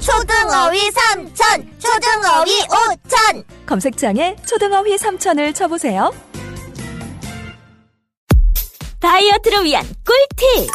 [0.00, 3.44] 초등어휘 삼천, 초등어휘 오천.
[3.66, 6.12] 검색창에 초등어휘 3천을 쳐보세요.
[9.00, 10.68] 다이어트를 위한 꿀팁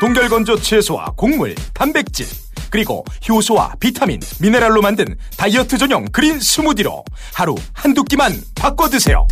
[0.00, 2.26] 동결건조 채소와 곡물, 단백질,
[2.70, 9.26] 그리고 효소와 비타민, 미네랄로 만든 다이어트 전용 그린 스무디로 하루 한두 끼만 바꿔 드세요.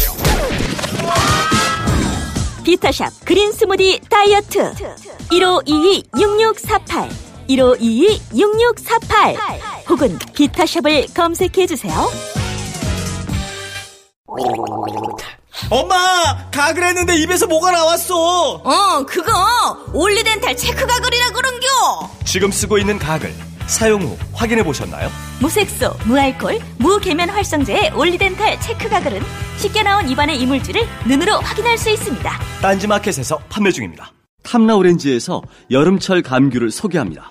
[2.64, 4.72] 비타샵 그린 스무디 다이어트
[5.30, 9.36] 1522-6648 1522-6648
[9.88, 11.92] 혹은 비타샵을 검색해주세요
[15.70, 19.30] 엄마 가글 했는데 입에서 뭐가 나왔어 어, 그거
[19.92, 21.66] 올리덴탈 체크 가글이라 그런겨.
[22.24, 23.32] 지금 쓰고 있는 가글
[23.66, 25.08] 사용 후 확인해 보셨나요?
[25.40, 29.22] 무색소, 무알콜, 무계면 활성제의 올리덴탈 체크 가글은
[29.58, 36.70] 쉽게 나온 입안의 이물질을 눈으로 확인할 수 있습니다 딴지마켓에서 판매 중입니다 탐라 오렌지에서 여름철 감귤을
[36.72, 37.30] 소개합니다.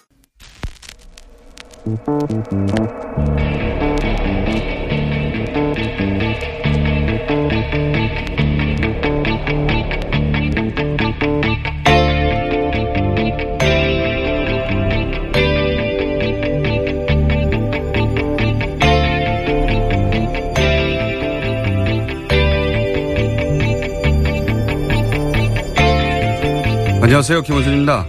[27.01, 27.41] 안녕하세요.
[27.41, 28.05] 김원준입니다.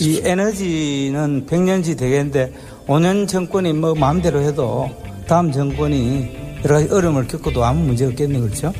[0.00, 2.52] 이 에너지는 100년지 되겠는데
[2.86, 4.90] 5년 정권이 뭐 마음대로 해도
[5.26, 8.72] 다음 정권이 여러 가지 어려움을 겪어도 아무 문제 없겠네 그렇죠?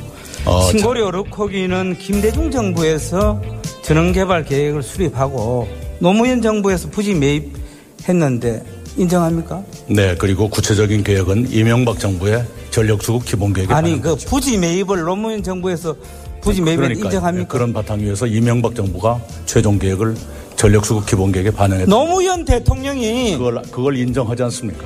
[0.45, 3.41] 어, 신고리 오르코기는 김대중 정부에서
[3.81, 5.67] 전원개발 계획을 수립하고
[5.99, 8.63] 노무현 정부에서 부지 매입했는데
[8.97, 9.63] 인정합니까?
[9.87, 15.41] 네, 그리고 구체적인 계획은 이명박 정부의 전력 수급 기본 계획에 아니 그 부지 매입을 노무현
[15.43, 15.95] 정부에서
[16.41, 16.95] 부지 매입을.
[16.97, 17.47] 인정합니까?
[17.47, 20.15] 그런 바탕 위에서 이명박 정부가 최종 계획을
[20.55, 21.89] 전력 수급 기본 계획에 반영했다.
[21.89, 24.85] 노무현 대통령이 그걸 그걸 인정하지 않습니까?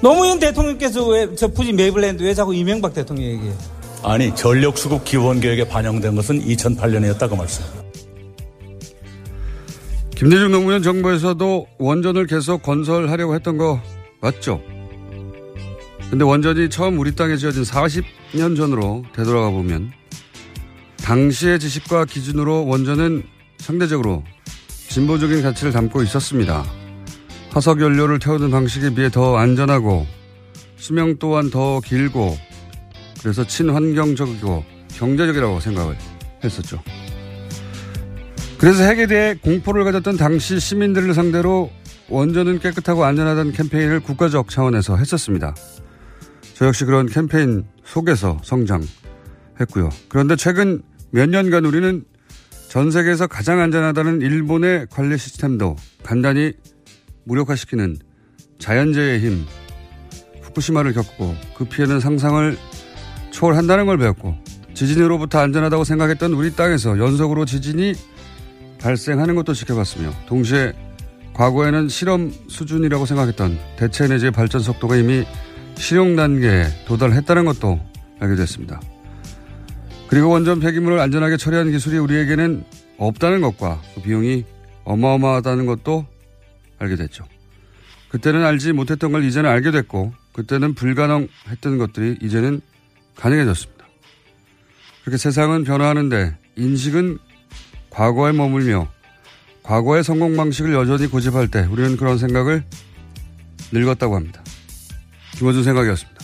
[0.00, 3.54] 노무현 대통령께서 왜 저 부지 매입을 했는데 왜 자꾸 이명박 대통령 얘기해요?
[4.02, 7.64] 아니 전력 수급 기본 계획에 반영된 것은 2008년이었다고 말씀.
[10.16, 13.80] 김대중 노무현 정부에서도 원전을 계속 건설하려고 했던 거
[14.20, 14.60] 맞죠?
[16.10, 19.92] 근데 원전이 처음 우리 땅에 지어진 40년 전으로 되돌아가 보면
[21.02, 23.24] 당시의 지식과 기준으로 원전은
[23.62, 24.24] 상대적으로
[24.88, 26.64] 진보적인 가치를 담고 있었습니다.
[27.50, 30.04] 화석 연료를 태우는 방식에 비해 더 안전하고
[30.76, 32.36] 수명 또한 더 길고
[33.20, 34.64] 그래서 친환경적이고
[34.96, 35.96] 경제적이라고 생각을
[36.42, 36.82] 했었죠.
[38.58, 41.70] 그래서 핵에 대해 공포를 가졌던 당시 시민들을 상대로
[42.08, 45.54] 원전은 깨끗하고 안전하다는 캠페인을 국가적 차원에서 했었습니다.
[46.54, 49.88] 저 역시 그런 캠페인 속에서 성장했고요.
[50.08, 52.04] 그런데 최근 몇 년간 우리는
[52.72, 56.54] 전 세계에서 가장 안전하다는 일본의 관리 시스템도 간단히
[57.24, 57.98] 무력화시키는
[58.58, 59.44] 자연재해의 힘,
[60.40, 62.56] 후쿠시마를 겪고 그 피해는 상상을
[63.30, 64.34] 초월한다는 걸 배웠고
[64.72, 67.92] 지진으로부터 안전하다고 생각했던 우리 땅에서 연속으로 지진이
[68.80, 70.72] 발생하는 것도 지켜봤으며 동시에
[71.34, 75.26] 과거에는 실험 수준이라고 생각했던 대체 에너지의 발전 속도가 이미
[75.74, 77.78] 실용 단계에 도달했다는 것도
[78.18, 78.80] 알게 됐습니다.
[80.12, 82.64] 그리고 원전 폐기물을 안전하게 처리하는 기술이 우리에게는
[82.98, 84.44] 없다는 것과 그 비용이
[84.84, 86.06] 어마어마하다는 것도
[86.78, 87.24] 알게 됐죠.
[88.10, 92.60] 그때는 알지 못했던 걸 이제는 알게 됐고 그때는 불가능했던 것들이 이제는
[93.16, 93.86] 가능해졌습니다.
[95.00, 97.16] 그렇게 세상은 변화하는데 인식은
[97.88, 98.92] 과거에 머물며
[99.62, 102.64] 과거의 성공 방식을 여전히 고집할 때 우리는 그런 생각을
[103.72, 104.44] 늙었다고 합니다.
[105.36, 106.21] 김원준 생각이었습니다.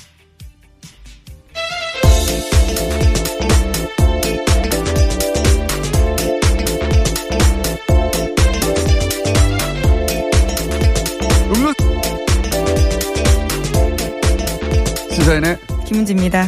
[16.19, 16.43] 시사인의 김은지입니다.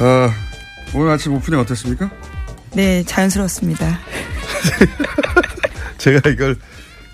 [0.00, 0.30] 어,
[0.94, 2.10] 오늘 아침 오프닝 어땠습니까?
[2.74, 4.00] 네, 자연스러웠습니다.
[5.98, 6.56] 제가 이걸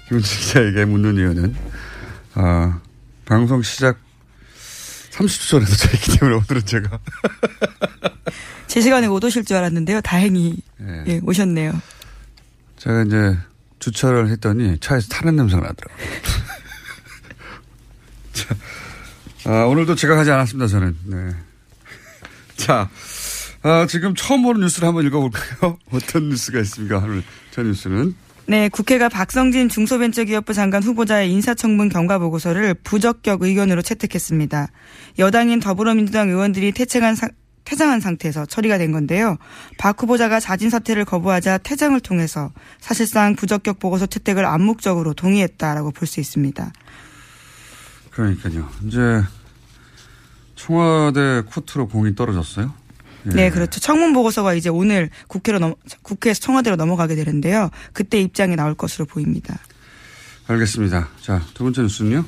[0.08, 1.54] 김은지 기자에게 묻는 이유는
[2.34, 2.80] 아,
[3.26, 3.98] 방송 시작
[5.12, 6.98] 30초 전에도 저했기 때문에 오늘은 제가
[8.66, 10.00] 제 시간에 못 오실 줄 알았는데요.
[10.00, 11.04] 다행히 예.
[11.06, 11.72] 예, 오셨네요.
[12.78, 13.36] 제가 이제
[13.80, 16.06] 주차를 했더니 차에서 타는 냄새가 나더라고요.
[19.50, 20.96] 자, 아, 오늘도 제가 하지 않았습니다, 저는.
[21.06, 21.16] 네.
[22.54, 22.88] 자,
[23.62, 25.76] 아, 지금 처음 보는 뉴스를 한번 읽어볼까요?
[25.90, 26.98] 어떤 뉴스가 있습니까?
[26.98, 28.14] 오늘 저 뉴스는.
[28.46, 34.68] 네, 국회가 박성진 중소벤처기업부 장관 후보자의 인사청문 경과 보고서를 부적격 의견으로 채택했습니다.
[35.18, 37.28] 여당인 더불어민주당 의원들이 퇴장한, 사,
[37.64, 39.36] 퇴장한 상태에서 처리가 된 건데요.
[39.78, 46.20] 박 후보자가 자진 사퇴를 거부하자 퇴장을 통해서 사실상 부적격 보고서 채택을 암묵적으로 동의했다라고 볼 수
[46.20, 46.72] 있습니다.
[48.12, 48.68] 그러니까요.
[48.86, 49.22] 이제
[50.60, 52.72] 청와대 코트로 공이 떨어졌어요.
[53.26, 53.30] 예.
[53.30, 53.80] 네, 그렇죠.
[53.80, 57.70] 청문 보고서가 이제 오늘 국회로 넘, 국회에서 청와대로 넘어가게 되는데요.
[57.92, 59.58] 그때 입장이 나올 것으로 보입니다.
[60.46, 61.08] 알겠습니다.
[61.20, 62.24] 자, 두 번째 뉴스는요?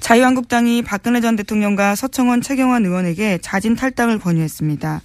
[0.00, 5.00] 자유한국당이 박근혜 전 대통령과 서청원 최경환 의원에게 자진 탈당을 권유했습니다.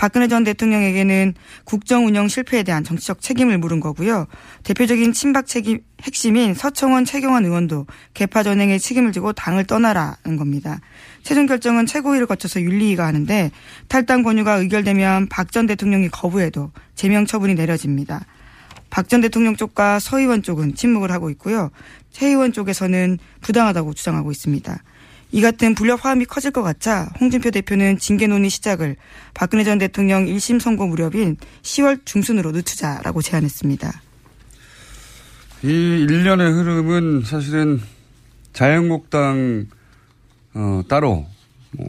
[0.00, 4.28] 박근혜 전 대통령에게는 국정 운영 실패에 대한 정치적 책임을 물은 거고요.
[4.62, 10.80] 대표적인 친박 책임 핵심인 서청원 최경환 의원도 개파 전행에 책임을 지고 당을 떠나라는 겁니다.
[11.22, 13.50] 최종 결정은 최고위를 거쳐서 윤리위가 하는데
[13.88, 18.24] 탈당 권유가 의결되면 박 전 대통령이 거부해도 제명 처분이 내려집니다.
[18.88, 21.70] 박 전 대통령 쪽과 서 의원 쪽은 침묵을 하고 있고요.
[22.10, 24.82] 최 의원 쪽에서는 부당하다고 주장하고 있습니다.
[25.32, 28.96] 이 같은 불협 화음이 커질 것 같자 홍준표 대표는 징계 논의 시작을
[29.32, 34.02] 박근혜 전 대통령 1심 선고 무렵인 10월 중순으로 늦추자라고 제안했습니다.
[35.62, 37.80] 이 일련의 흐름은 사실은
[38.52, 39.66] 자유한국당
[40.54, 41.26] 어, 따로
[41.72, 41.86] 뭐,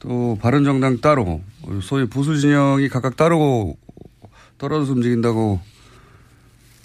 [0.00, 1.40] 또 바른정당 따로
[1.82, 3.74] 소위 보수 진영이 각각 따로
[4.58, 5.60] 떨어져서 움직인다고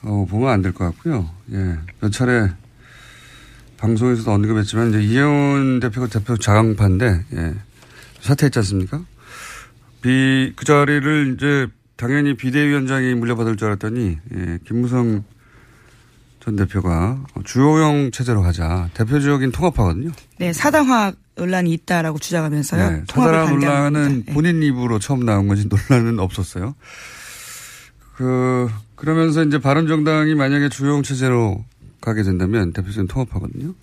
[0.04, 1.30] 어, 보면 안 될 것 같고요.
[1.52, 2.50] 예, 몇 차례
[3.80, 7.54] 방송에서도 언급했지만 이제 이혜원 대표가 대표 자강파인데 예,
[8.22, 9.02] 사퇴했지 않습니까?
[10.02, 15.24] 비 그 자리를 이제 당연히 비대위원장이 물려받을 줄 알았더니 예, 김무성
[16.42, 20.12] 전 대표가 주호영 체제로 가자 대표적인 통합파거든요.
[20.38, 22.90] 네, 사당화 논란이 있다라고 주장하면서요.
[22.92, 24.24] 네, 통합을 사당 반대하는 논란은.
[24.26, 24.34] 네.
[24.34, 26.76] 본인 입으로 처음 나온 거지 논란은 없었어요.
[28.16, 31.64] 그 그러면서 이제 바른정당이 만약에 주호영 체제로
[32.01, 33.74] 가게 된다면 대표적인 통합하거든요.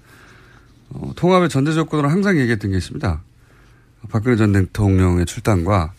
[0.90, 3.22] 어, 통합의 전제 조건으로 항상 얘기했던 게 있습니다.
[4.08, 5.92] 박근혜 전 대통령의 출당과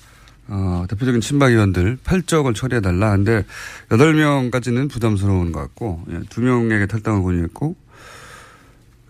[0.50, 3.12] 어, 대표적인 친박 의원들 8적을 처리해달라.
[3.12, 3.46] 근데
[3.90, 7.76] 8명까지는 부담스러운 것 같고, 예, 2명에게 탈당을 권유했고,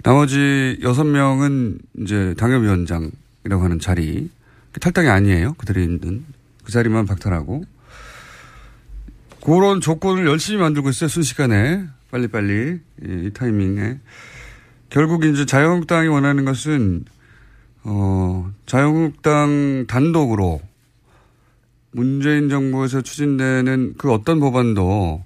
[0.02, 4.32] 나머지 6명은 이제 당협위원장이라고 하는 자리,
[4.72, 5.54] 그 탈당이 아니에요.
[5.54, 6.26] 그들이 있는
[6.64, 7.66] 그 자리만 박탈하고,
[9.46, 11.08] 그런 조건을 열심히 만들고 있어요.
[11.08, 11.88] 순식간에.
[12.12, 12.80] 빨리빨리.
[13.04, 14.00] 이, 이 타이밍에.
[14.90, 17.06] 결국 이제 자유한국당이 원하는 것은,
[17.84, 20.62] 어, 자유한국당 단독으로
[21.92, 25.24] 문재인 정부에서 추진되는 그 어떤 법안도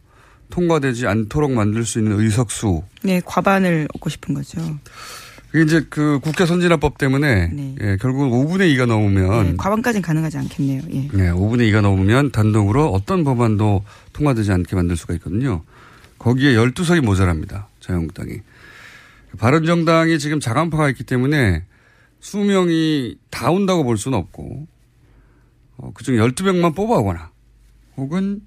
[0.49, 2.83] 통과되지 않도록 만들 수 있는 의석수.
[3.03, 4.61] 네, 과반을 얻고 싶은 거죠.
[5.51, 7.51] 그게 이제 그 국회 선진화법 때문에
[7.81, 10.81] 예, 결국은 5분의 2가 넘으면 네, 과반까지는 가능하지 않겠네요.
[10.93, 10.99] 예.
[11.11, 15.63] 네, 5분의 2가 넘으면 단독으로 어떤 법안도 통과되지 않게 만들 수가 있거든요.
[16.21, 17.67] 거기에 12석이 모자랍니다.
[17.79, 18.41] 자유한국당이.
[19.39, 21.65] 바른정당이 지금 자간파가 있기 때문에
[22.19, 24.67] 수명이 다 온다고 볼 수는 없고
[25.77, 27.31] 어, 그중 12명만 뽑아오거나
[27.97, 28.41] 혹은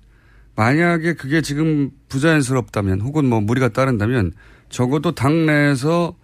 [0.55, 4.33] 만약에 그게 지금 부자연스럽다면 혹은 뭐 무리가 따른다면
[4.69, 6.15] 적어도 당내에서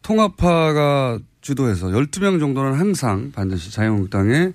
[0.00, 4.52] 통합파가 주도해서 12명 정도는 항상 반드시 자유한국당에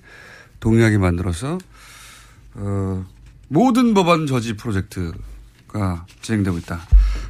[0.58, 1.58] 동의하게 만들어서
[2.54, 3.06] 어,
[3.46, 5.12] 모든 법안 저지 프로젝트
[5.72, 6.80] 가 진행되고 있다.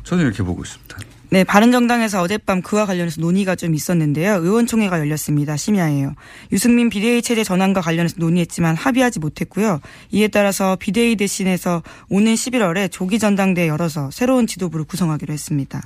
[0.02, 0.96] 저는 이렇게 보고 있습니다.
[1.30, 4.34] 네, 바른정당에서 어젯밤 그와 관련해서 논의가 좀 있었는데요.
[4.34, 5.56] 의원총회가 열렸습니다.
[5.56, 6.14] 심야에요.
[6.50, 9.80] 유승민 비대위 체제 전환과 관련해서 논의했지만 합의하지 못했고요.
[10.10, 15.80] 이에 따라서 비대위 대신해서 오는 11월에 조기 전당대회 열어서 새로운 지도부를 구성하기로 했습니다.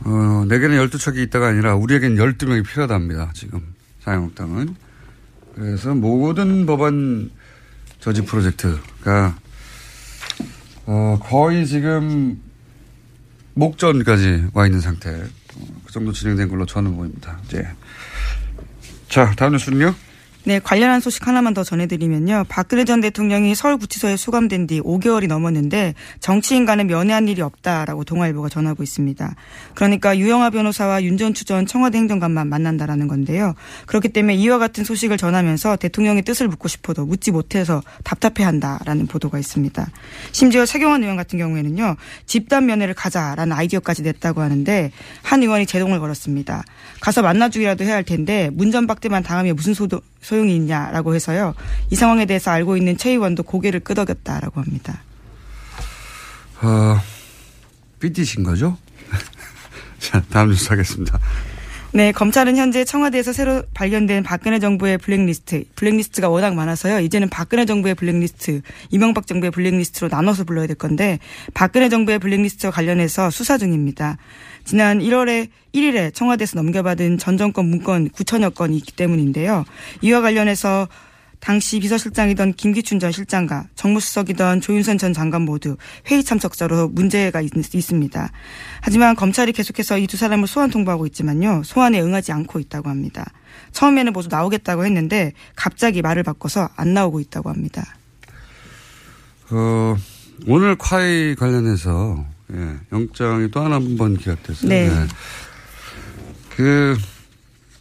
[0.00, 3.30] 어, 내게는 12척이 있다가 아니라 우리에겐 12명이 필요하답니다.
[3.34, 3.62] 지금
[4.02, 4.74] 자유한국당은.
[5.54, 7.30] 그래서 모든 법안
[8.00, 9.36] 저지 프로젝트가
[10.92, 12.42] 어, 거의 지금
[13.54, 15.08] 목전까지 와 있는 상태.
[15.10, 17.38] 어, 그 정도 진행된 걸로 저는 보입니다.
[17.44, 17.64] 이제.
[19.08, 19.94] 자, 다음 뉴스는요?
[20.44, 22.46] 네, 관련한 소식 하나만 더 전해드리면요.
[22.48, 28.82] 박근혜 전 대통령이 서울구치소에 수감된 뒤 5개월이 넘었는데 정치인 간에 면회한 일이 없다라고 동아일보가 전하고
[28.82, 29.34] 있습니다.
[29.74, 33.54] 그러니까 유영아 변호사와 윤 전 추 전 청와대 행정관만 만난다라는 건데요.
[33.86, 39.86] 그렇기 때문에 이와 같은 소식을 전하면서 대통령의 뜻을 묻고 싶어도 묻지 못해서 답답해한다라는 보도가 있습니다.
[40.32, 41.96] 심지어 최경환 의원 같은 경우에는요.
[42.24, 44.90] 집단 면회를 가자라는 아이디어까지 냈다고 하는데
[45.22, 46.64] 한 의원이 제동을 걸었습니다.
[47.00, 51.54] 가서 만나주기라도 해야 할 텐데 문전박대만 당하면 무슨 소도, 소용이 있냐라고 해서요.
[51.90, 55.02] 이 상황에 대해서 알고 있는 최 의원도 고개를 끄덕였다라고 합니다.
[56.62, 57.00] 어,
[58.00, 58.76] 삐띠신 거죠?
[59.98, 61.18] 자, 다음 뉴스 하겠습니다.
[61.92, 67.00] 네, 검찰은 현재 청와대에서 새로 발견된 박근혜 정부의 블랙리스트, 블랙리스트가 워낙 많아서요.
[67.00, 68.60] 이제는 박근혜 정부의 블랙리스트,
[68.90, 71.18] 이명박 정부의 블랙리스트로 나눠서 불러야 될 건데
[71.52, 74.18] 박근혜 정부의 블랙리스트와 관련해서 수사 중입니다.
[74.64, 79.64] 지난 1월에 1일에 청와대에서 넘겨받은 전 정권 문건 9천여 건이 있기 때문인데요.
[80.02, 80.88] 이와 관련해서
[81.40, 85.76] 당시 비서실장이던 김기춘 전 실장과 정무수석이던 조윤선 전 장관 모두
[86.10, 87.50] 회의 참석자로 문제가 있,
[87.80, 88.30] 습니다
[88.82, 91.62] 하지만 검찰이 계속해서 이 두 사람을 소환 통보하고 있지만요.
[91.64, 93.24] 소환에 응하지 않고 있다고 합니다.
[93.72, 97.94] 처음에는 모두 나오겠다고 했는데 갑자기 말을 바꿔서 안 나오고 있다고 합니다.
[99.50, 99.96] 어,
[100.46, 104.68] 오늘 콰이 관련해서 예, 영장이 또 하나 한 번 기각됐어요.
[104.68, 104.88] 네.
[104.88, 105.06] 네.
[106.56, 106.96] 그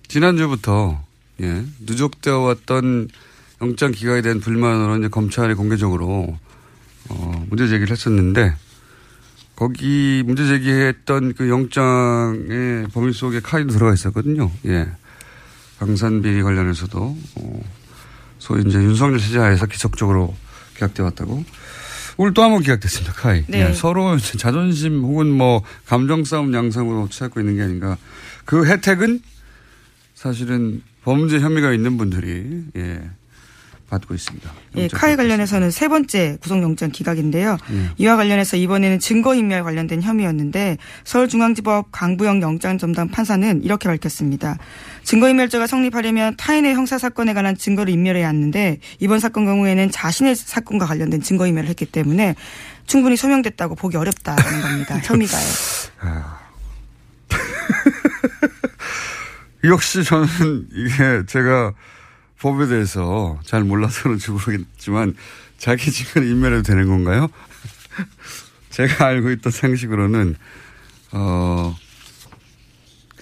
[0.07, 1.01] 지난주부터
[1.41, 3.09] 예, 누적되어 왔던
[3.61, 6.37] 영장 기각에 대한 불만으로 이제 검찰이 공개적으로
[7.09, 8.55] 어, 문제 제기를 했었는데
[9.55, 14.49] 거기 문제 제기했던 그 영장의 범위 속에 카이도 들어가 있었거든요.
[14.65, 14.87] 예.
[15.79, 17.61] 방산 비리 관련해서도 어,
[18.37, 20.35] 소위 이제 윤석열 시자에서 기적적으로
[20.75, 21.43] 기각돼 왔다고.
[22.21, 23.13] 오늘 또 한 번 기각됐습니다.
[23.13, 23.45] 카이.
[23.47, 23.69] 네.
[23.69, 23.73] 예.
[23.73, 27.97] 서로 자존심 혹은 뭐 감정 싸움 양상으로 취하고 있는 게 아닌가.
[28.43, 29.21] 그 혜택은
[30.15, 32.99] 사실은 범죄 혐의가 있는 분들이 예.
[33.89, 34.51] 받고 있습니다.
[34.77, 37.57] 예, 카이 관련해서는 세 번째 구속영장 기각인데요.
[37.71, 37.89] 예.
[37.97, 44.57] 이와 관련해서 이번에는 증거인멸 관련된 혐의였는데 서울중앙지법 강부영 영장 전담 판사는 이렇게 밝혔습니다.
[45.03, 51.67] 증거인멸죄가 성립하려면 타인의 형사사건에 관한 증거를 인멸해야 하는데 이번 사건 경우에는 자신의 사건과 관련된 증거인멸을
[51.67, 52.35] 했기 때문에
[52.85, 54.99] 충분히 소명됐다고 보기 어렵다는 겁니다.
[55.03, 55.47] 혐의가요.
[56.01, 56.39] 아.
[59.63, 61.73] 역시 저는 이게 제가
[62.41, 65.15] 법에 대해서 잘 몰라서 그런지 모르겠지만
[65.57, 67.27] 자기 증언 인멸해도 되는 건가요?
[68.69, 70.35] 제가 알고 있던 상식으로는
[71.11, 71.75] 어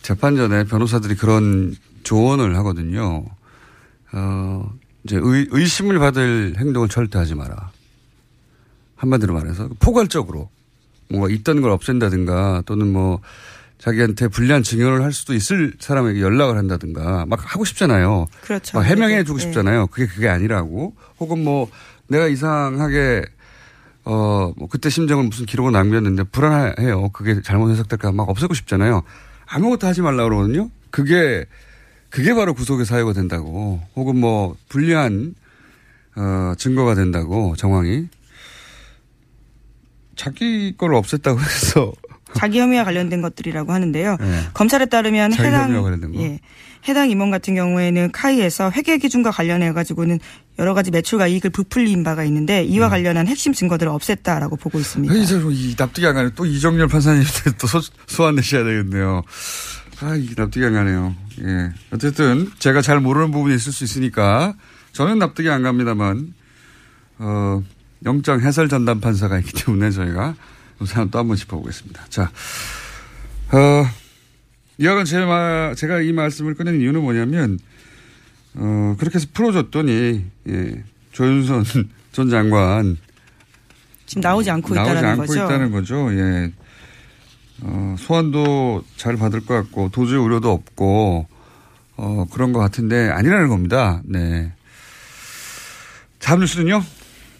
[0.02, 3.26] 재판 전에 변호사들이 그런 조언을 하거든요.
[4.14, 7.72] 어 이제 의, 의심을 받을 행동을 절대 하지 마라.
[8.98, 10.50] 한마디로 말해서 포괄적으로
[11.10, 13.22] 뭔가 있던 걸 없앤다든가 또는 뭐
[13.78, 18.26] 자기한테 불리한 증언을 할 수도 있을 사람에게 연락을 한다든가 막 하고 싶잖아요.
[18.42, 18.78] 그렇죠.
[18.78, 19.44] 막 해명해 주고 네.
[19.44, 19.88] 싶잖아요.
[19.88, 20.96] 그게 그게 아니라고.
[21.20, 21.70] 혹은 뭐
[22.08, 23.26] 내가 이상하게
[24.06, 27.10] 어, 뭐 그때 심정을 무슨 기록을 남겼는데 불안해요.
[27.10, 29.04] 그게 잘못 해석될까 막 없애고 싶잖아요.
[29.46, 30.70] 아무것도 하지 말라 그러거든요.
[30.90, 31.46] 그게
[32.10, 33.82] 그게 바로 구속의 사유가 된다고.
[33.96, 35.36] 혹은 뭐 불리한
[36.16, 38.08] 어, 증거가 된다고 정황이
[40.16, 41.94] 자기 걸 없앴다고 해서
[42.34, 44.18] 자기 혐의와 관련된 것들이라고 하는데요.
[44.20, 44.42] 네.
[44.54, 46.40] 검찰에 따르면 해당 예,
[46.88, 50.20] 해당 임원 같은 경우에는 카이에서 회계 기준과 관련해 가지고는
[50.60, 52.90] 여러 가지 매출과 이익을 부풀린 바가 있는데 이와 네.
[52.92, 55.14] 관련한 핵심 증거들을 없앴다라고 보고 있습니다.
[55.16, 56.32] 이제 이 납득이 안 가네.
[56.36, 59.24] 또 이정열 판사님한테 또 소, 소환 내셔야 되겠네요.
[60.02, 61.16] 아, 이 납득이 안 가네요.
[61.44, 61.72] 예.
[61.92, 64.56] 어쨌든 제가 잘 모르는 부분이 있을 수 있으니까
[64.92, 66.34] 저는 납득이 안 갑니다만
[67.20, 67.64] 어,
[68.06, 70.36] 영장 해설 전담 판사가 있기 때문에 저희가
[70.86, 72.06] 사안 또 한 번 짚어보겠습니다.
[72.10, 72.32] 자,
[73.52, 73.86] 어,
[74.78, 77.60] 이하건 제가, 제가 이 말씀을 꺼낸 이유는 뭐냐면,
[78.56, 81.66] 어, 그렇게 해서 풀어줬더니, 예, 조윤선
[82.12, 82.98] 전 장관.
[84.06, 85.44] 지금 나오지 않고 나오지 있다는 않고 거죠.
[85.46, 86.14] 있다는 거죠.
[86.14, 86.52] 예.
[87.62, 91.28] 어, 소환도 잘 받을 것 같고, 도저히 우려도 없고,
[91.98, 94.02] 어, 그런 것 같은데, 아니라는 겁니다.
[94.06, 94.52] 네.
[96.20, 96.84] 다음 뉴스는요?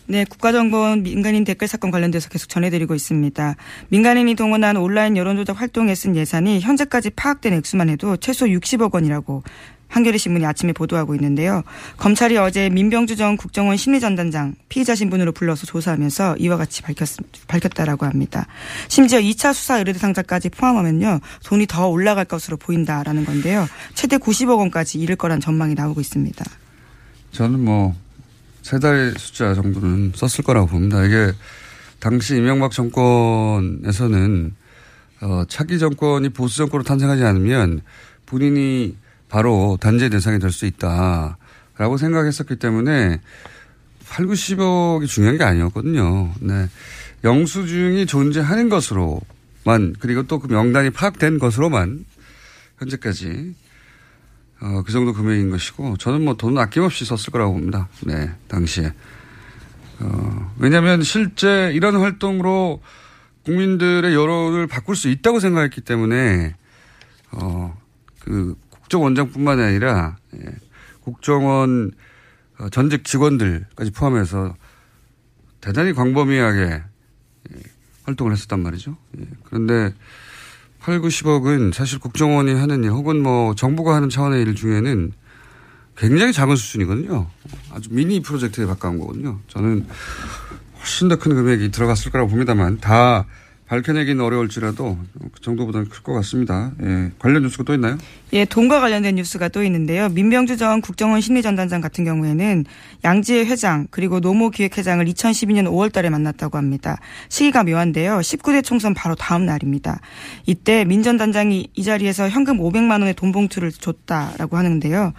[0.10, 3.56] 네, 국가정보원 민간인 댓글 사건 관련돼서 계속 전해드리고 있습니다.
[3.90, 9.44] 민간인이 동원한 온라인 여론조작 활동에 쓴 예산이 현재까지 파악된 액수만 해도 최소 60억 원이라고
[9.90, 11.64] 한겨레 신문이 아침에 보도하고 있는데요.
[11.98, 17.08] 검찰이 어제 민병주 전 국정원 심리전단장 피의자 신분으로 불러서 조사하면서 이와 같이 밝혔,
[17.48, 18.48] 밝혔다라고 합니다.
[18.88, 21.20] 심지어 2차 수사 의뢰 대상자까지 포함하면요.
[21.46, 23.68] 돈이 더 올라갈 것으로 보인다라는 건데요.
[23.94, 26.46] 최대 90억 원까지 이를 거란 전망이 나오고 있습니다.
[27.32, 27.96] 저는 뭐
[28.68, 31.02] 세 달 숫자 정도는 썼을 거라고 봅니다.
[31.06, 31.32] 이게
[32.00, 34.54] 당시 이명박 정권에서는
[35.22, 37.80] 어, 차기 정권이 보수 정권으로 탄생하지 않으면
[38.26, 38.98] 본인이
[39.30, 41.38] 바로 단죄 대상이 될 수 있다.
[41.78, 43.22] 라고 생각했었기 때문에
[44.10, 46.34] 8, 90억이 중요한 게 아니었거든요.
[46.42, 46.68] 네.
[47.24, 52.04] 영수증이 존재하는 것으로만 그리고 또 그 명단이 파악된 것으로만
[52.80, 53.54] 현재까지
[54.60, 57.88] 어, 그 정도 금액인 것이고 저는 뭐 돈은 아낌없이 썼을 거라고 봅니다.
[58.06, 58.94] 네, 당시에.
[60.00, 62.82] 어, 왜냐하면 실제 이런 활동으로
[63.46, 66.56] 국민들의 여론을 바꿀 수 있다고 생각했기 때문에
[67.32, 67.78] 어,
[68.20, 70.46] 그 국정원장뿐만 아니라 예,
[71.02, 71.92] 국정원
[72.60, 74.56] 어, 전직 직원들까지 포함해서
[75.62, 77.60] 대단히 광범위하게 예,
[78.04, 78.98] 활동을 했었단 말이죠.
[79.20, 79.94] 예, 그런데
[80.88, 85.12] 8, 90억은 사실 국정원이 하는 일 혹은 뭐 정부가 하는 차원의 일 중에는
[85.98, 87.28] 굉장히 작은 수준이거든요.
[87.74, 89.38] 아주 미니 프로젝트에 가까운 거거든요.
[89.50, 89.86] 저는
[90.80, 93.26] 훨씬 더 큰 금액이 들어갔을 거라고 봅니다만 다
[93.68, 94.98] 밝혀내기는 어려울지라도
[95.34, 96.72] 그 정도보다는 클 것 같습니다.
[96.84, 97.12] 예.
[97.20, 97.98] 관련 뉴스가 또 있나요?
[98.32, 100.08] 예, 돈과 관련된 뉴스가 또 있는데요.
[100.10, 102.66] 민병주 전 국정원 심리전단장 같은 경우에는
[103.04, 106.98] 양지혜 회장 그리고 노모 기획회장을 2012년 5월 달에 만났다고 합니다.
[107.28, 108.20] 시기가 묘한데요.
[108.20, 110.00] 19대 총선 바로 다음 날입니다.
[110.46, 115.14] 이때 민 전 단장이 이 자리에서 현금 500만 원의 돈 봉투를 줬다라고 하는데요.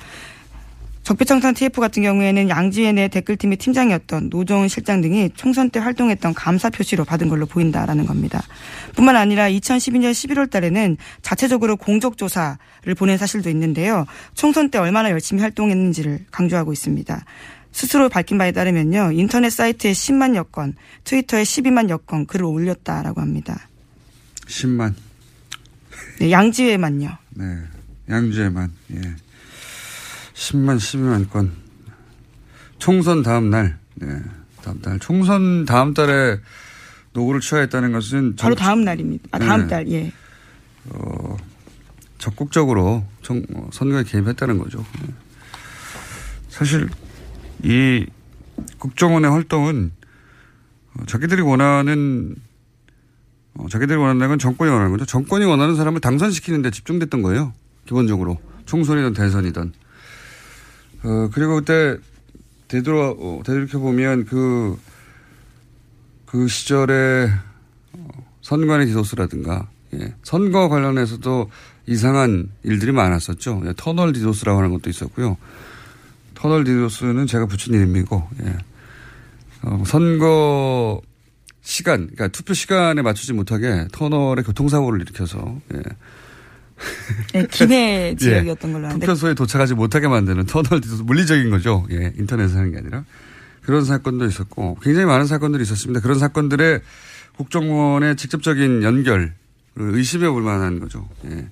[1.08, 6.68] 적폐청산 TF 같은 경우에는 양지혜 내 댓글팀의 팀장이었던 노정은 실장 등이 총선 때 활동했던 감사
[6.68, 8.42] 표시로 받은 걸로 보인다라는 겁니다.
[8.94, 14.04] 뿐만 아니라 2012년 11월 달에는 자체적으로 공적조사를 보낸 사실도 있는데요.
[14.34, 17.24] 총선 때 얼마나 열심히 활동했는지를 강조하고 있습니다.
[17.72, 19.12] 스스로 밝힌 바에 따르면요.
[19.12, 20.74] 인터넷 사이트에 10만여 건,
[21.04, 23.66] 트위터에 12만여 건 글을 올렸다라고 합니다.
[24.46, 24.92] 10만.
[26.18, 27.16] 네, 양지혜만요.
[27.30, 27.44] 네.
[28.10, 28.70] 양지혜만.
[28.92, 29.27] 예.
[30.38, 31.52] 10만, 12만 건.
[32.78, 33.78] 총선 다음 날.
[33.96, 34.06] 네.
[34.62, 34.98] 다음 달.
[35.00, 36.38] 총선 다음 달에
[37.12, 38.36] 노고를 취하했다는 것은.
[38.36, 39.28] 바로 다음 날입니다.
[39.32, 39.66] 아, 다음 네.
[39.66, 40.12] 달, 예.
[40.90, 41.36] 어,
[42.18, 44.84] 적극적으로 정, 어, 선거에 개입했다는 거죠.
[45.02, 45.12] 네.
[46.48, 46.88] 사실
[47.64, 48.06] 이
[48.78, 49.90] 국정원의 활동은
[50.94, 52.36] 어, 자기들이 원하는
[53.54, 55.04] 어, 자기들이 원하는 건 정권이 원하는 거죠.
[55.04, 57.52] 정권이 원하는 사람을 당선시키는 데 집중됐던 거예요.
[57.86, 58.38] 기본적으로.
[58.66, 59.72] 총선이든 대선이든.
[61.04, 61.96] 어, 그리고 그때
[62.68, 64.78] 되돌아, 어, 되돌이켜보면 그,
[66.26, 67.30] 그 시절에
[67.92, 68.08] 어,
[68.42, 70.14] 선관위 디도스라든가, 예.
[70.22, 71.50] 선거 관련해서도
[71.86, 73.62] 이상한 일들이 많았었죠.
[73.66, 73.72] 예.
[73.76, 75.36] 터널 디도스라고 하는 것도 있었고요.
[76.34, 78.56] 터널 디도스는 제가 붙인 이름이고, 예.
[79.62, 81.00] 어, 선거
[81.62, 85.82] 시간, 그러니까 투표 시간에 맞추지 못하게 터널에 교통사고를 일으켜서, 예.
[87.32, 89.06] 네, 김해 지역이었던 걸로 아는데.
[89.06, 91.86] 투표소에 도착하지 못하게 만드는 터널 물리적인 거죠.
[91.90, 93.04] 예, 인터넷에 하는 게 아니라.
[93.62, 96.00] 그런 사건도 있었고 굉장히 많은 사건들이 있었습니다.
[96.00, 96.80] 그런 사건들의
[97.36, 99.34] 국정원의 직접적인 연결을
[99.76, 101.08] 의심해 볼 만한 거죠.
[101.26, 101.48] 예.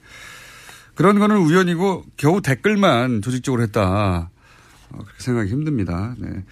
[0.95, 4.31] 그런 거는 우연이고 겨우 댓글만 조직적으로 했다.
[4.91, 6.15] 어, 그렇게 생각하기 힘듭니다.
[6.19, 6.43] 네.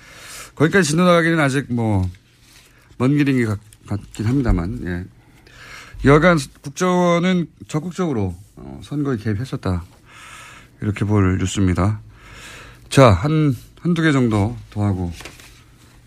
[0.54, 2.08] 거기까지 진도 나가기는 아직 뭐,
[2.98, 5.04] 먼 길인 것 같긴 합니다만, 예.
[6.04, 9.84] 여간 국정원은 적극적으로 어, 선거에 개입했었다.
[10.80, 12.00] 이렇게 볼 뉴스입니다.
[12.88, 15.12] 자, 한, 한두 개 정도 더 하고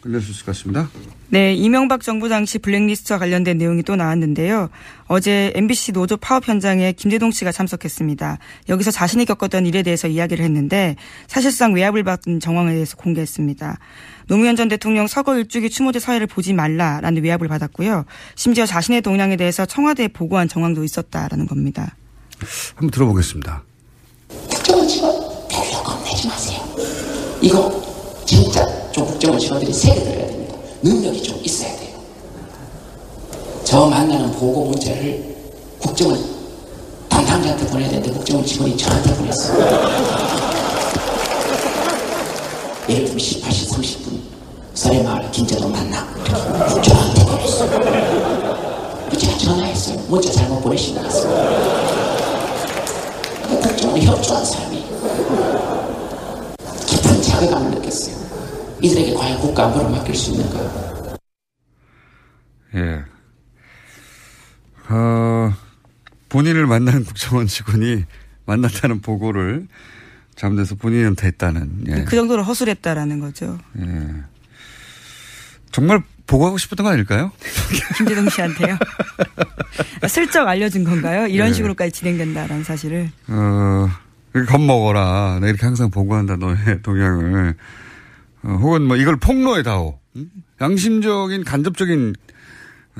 [0.02, 0.90] 끝낼 수 있을 것 같습니다.
[1.30, 4.70] 네, 이명박 정부 당시 블랙리스트와 관련된 내용이 또 나왔는데요.
[5.08, 8.38] 어제 MBC 노조 파업 현장에 김대동 씨가 참석했습니다.
[8.70, 10.96] 여기서 자신이 겪었던 일에 대해서 이야기를 했는데
[11.28, 13.78] 사실상 외압을 받은 정황에 대해서 공개했습니다.
[14.28, 18.06] 노무현 전 대통령 서거 일주기 추모제 사회를 보지 말라라는 외압을 받았고요.
[18.36, 21.96] 심지어 자신의 동향에 대해서 청와대에 보고한 정황도 있었다라는 겁니다.
[22.76, 23.64] 한번 들어보겠습니다.
[24.50, 25.14] 국정원 직원
[25.48, 26.60] 별로 겁내지 마세요.
[27.42, 27.72] 이거
[28.26, 30.56] 진짜 좀 국정원 직원들이 세게 들어야 됩니다.
[30.84, 31.98] 능력이 좀 있어야 돼요.
[33.64, 35.36] 저 만나는 보고 문제를
[35.80, 36.20] 국정원
[37.10, 39.58] 담당자한테 보내야 되는데 국정원 직원이 저한테 보냈어요.
[42.90, 44.20] 예를 들면 18시 30분
[44.74, 46.08] 설해마을 김재동 만나
[46.82, 47.70] 저한테 보냈어요.
[49.18, 49.98] 제가 전화했어요.
[50.08, 51.97] 문자 잘못 보내신 것 같습니다.
[53.62, 54.84] 국정원에 협조한 사람이
[56.88, 58.16] 깊은 자괴감을 느꼈어요.
[58.82, 61.18] 이들에게 과연 국가 안보를 맡길 수 있는가?
[62.76, 63.04] 예.
[64.90, 65.54] 어,
[66.30, 68.04] 본인을 만난 국정원 직원이
[68.46, 69.68] 만났다는 보고를
[70.36, 71.86] 잠대서 본인한테 했다는.
[71.88, 72.04] 예.
[72.04, 73.58] 그 정도로 허술했다라는 거죠.
[73.80, 74.08] 예.
[75.72, 77.32] 정말 보고하고 싶었던 거 아닐까요?
[77.98, 78.78] 김재동 씨한테요?
[80.08, 81.28] 슬쩍 알려준 건가요?
[81.28, 81.54] 이런 네.
[81.54, 83.10] 식으로까지 진행된다라는 사실을.
[83.28, 83.90] 어,
[84.48, 85.40] 겁먹어라.
[85.42, 87.56] 나 이렇게 항상 보고한다, 너의 동향을.
[88.44, 90.00] 어, 혹은 뭐 이걸 폭로해다오.
[90.18, 90.30] 응?
[90.62, 92.16] 양심적인 간접적인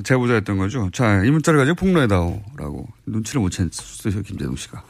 [0.04, 0.90] 제보자였던 거죠.
[0.92, 2.42] 자, 이 문자를 가지고 폭로해다오.
[2.56, 2.86] 라고.
[3.06, 4.82] 눈치를 못 챘어요, 김재동 씨가.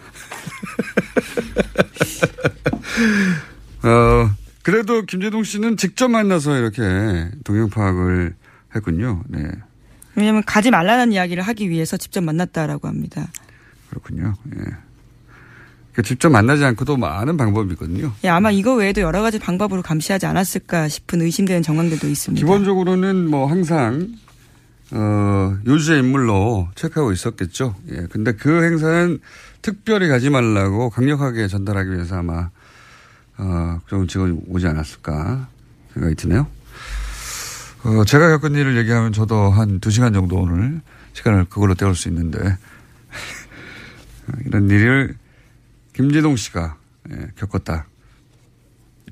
[3.85, 4.31] 어,
[4.69, 6.83] 그래도 김재동 씨는 직접 만나서 이렇게
[7.43, 8.35] 동행 파악을
[8.77, 9.23] 했군요.
[9.27, 9.51] 네.
[10.15, 13.29] 왜냐하면 가지 말라는 이야기를 하기 위해서 직접 만났다라고 합니다.
[13.89, 14.35] 그렇군요.
[14.59, 14.65] 예.
[15.95, 18.13] 그 직접 만나지 않고도 많은 방법이 있거든요.
[18.25, 22.39] 예, 아마 이거 외에도 여러 가지 방법으로 감시하지 않았을까 싶은 의심되는 정황들도 있습니다.
[22.39, 24.17] 기본적으로는 뭐 항상
[24.91, 27.75] 어, 요주의 인물로 체크하고 있었겠죠.
[27.93, 28.07] 예.
[28.11, 29.19] 근데 그 행사는
[29.63, 32.51] 특별히 가지 말라고 강력하게 전달하기 위해서 아마
[33.39, 35.49] 어, 좀 지금 오지 않았을까
[35.95, 36.47] 생각이 드네요.
[37.85, 40.81] 어, 제가 겪은 일을 얘기하면 저도 한 두 시간 정도 오늘
[41.13, 42.39] 시간을 그걸로 때울 수 있는데
[44.47, 45.15] 이런 일을
[45.95, 46.77] 김재동 씨가
[47.11, 47.87] 예, 겪었다.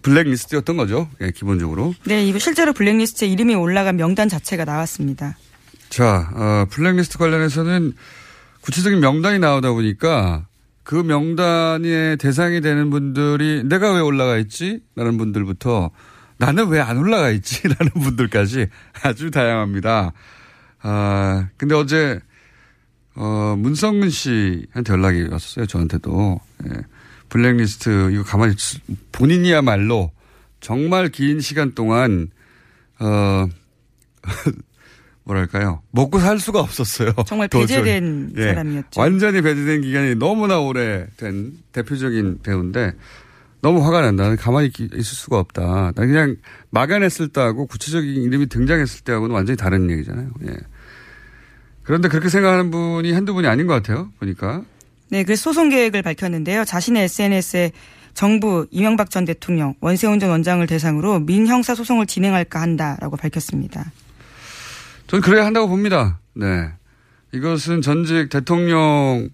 [0.02, 1.08] 블랙리스트였던 거죠.
[1.20, 1.94] 예, 기본적으로.
[2.04, 5.36] 네, 이거 실제로 블랙리스트에 이름이 올라간 명단 자체가 나왔습니다.
[5.88, 7.94] 자, 어, 블랙리스트 관련해서는
[8.60, 10.46] 구체적인 명단이 나오다 보니까
[10.86, 14.78] 그 명단의 대상이 되는 분들이 내가 왜 올라가 있지?
[14.94, 15.90] 라는 분들부터
[16.38, 17.66] 나는 왜 안 올라가 있지?
[17.66, 18.68] 라는 분들까지
[19.02, 20.12] 아주 다양합니다.
[20.82, 22.20] 아, 근데 어제,
[23.16, 25.66] 어, 문성근 씨한테 연락이 왔었어요.
[25.66, 26.38] 저한테도.
[26.68, 26.82] 예.
[27.30, 28.54] 블랙리스트, 이거 가만히,
[29.10, 30.12] 본인이야말로
[30.60, 32.28] 정말 긴 시간 동안,
[33.00, 33.48] 어,
[35.26, 35.82] 뭐랄까요.
[35.90, 37.12] 먹고 살 수가 없었어요.
[37.26, 38.42] 정말 배제된 예.
[38.42, 39.00] 사람이었죠.
[39.00, 42.92] 완전히 배제된 기간이 너무나 오래된 대표적인 배우인데
[43.60, 44.22] 너무 화가 난다.
[44.22, 45.92] 나는 가만히 있을 수가 없다.
[45.96, 46.36] 나 그냥
[46.70, 50.30] 막아냈을 때하고 구체적인 이름이 등장했을 때하고는 완전히 다른 얘기잖아요.
[50.46, 50.56] 예.
[51.82, 54.10] 그런데 그렇게 생각하는 분이 한두 분이 아닌 것 같아요.
[54.20, 54.62] 보니까.
[55.08, 56.64] 네, 그래서 소송 계획을 밝혔는데요.
[56.64, 57.72] 자신의 SNS에
[58.14, 63.92] 정부 이명박 전 대통령 원세훈 전 원장을 대상으로 민형사 소송을 진행할까 한다라고 밝혔습니다.
[65.06, 66.20] 저는 그래야 한다고 봅니다.
[66.34, 66.72] 네.
[67.32, 69.28] 이것은 전직 대통령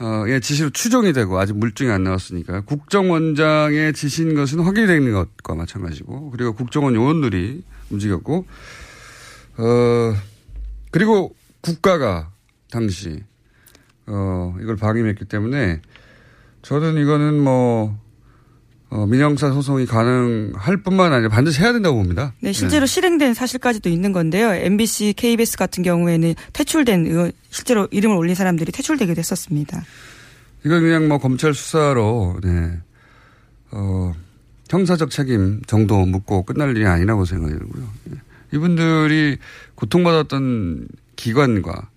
[0.00, 6.32] 의 지시로 추정이 되고 아직 물증이 안 나왔으니까 국정원장의 지시인 것은 확인이 되는 것과 마찬가지고
[6.32, 8.44] 그리고 국정원 요원들이 움직였고
[9.58, 10.14] 어
[10.90, 12.32] 그리고 국가가
[12.68, 13.22] 당시
[14.06, 15.80] 어 이걸 방임했기 때문에
[16.62, 17.96] 저는 이거는 뭐
[18.94, 22.34] 어, 민형사 소송이 가능할 뿐만 아니라 반드시 해야 된다고 봅니다.
[22.40, 22.92] 네, 실제로 네.
[22.92, 24.52] 실행된 사실까지도 있는 건데요.
[24.52, 29.82] MBC, KBS 같은 경우에는 퇴출된 의원, 실제로 이름을 올린 사람들이 퇴출되기도 했었습니다.
[30.66, 32.80] 이건 그냥 뭐 검찰 수사로 네.
[33.70, 34.12] 어,
[34.68, 37.88] 형사적 책임 정도 묻고 끝날 일이 아니라고 생각이 들고요.
[38.04, 38.18] 네.
[38.52, 39.38] 이분들이
[39.74, 41.88] 고통받았던 기관과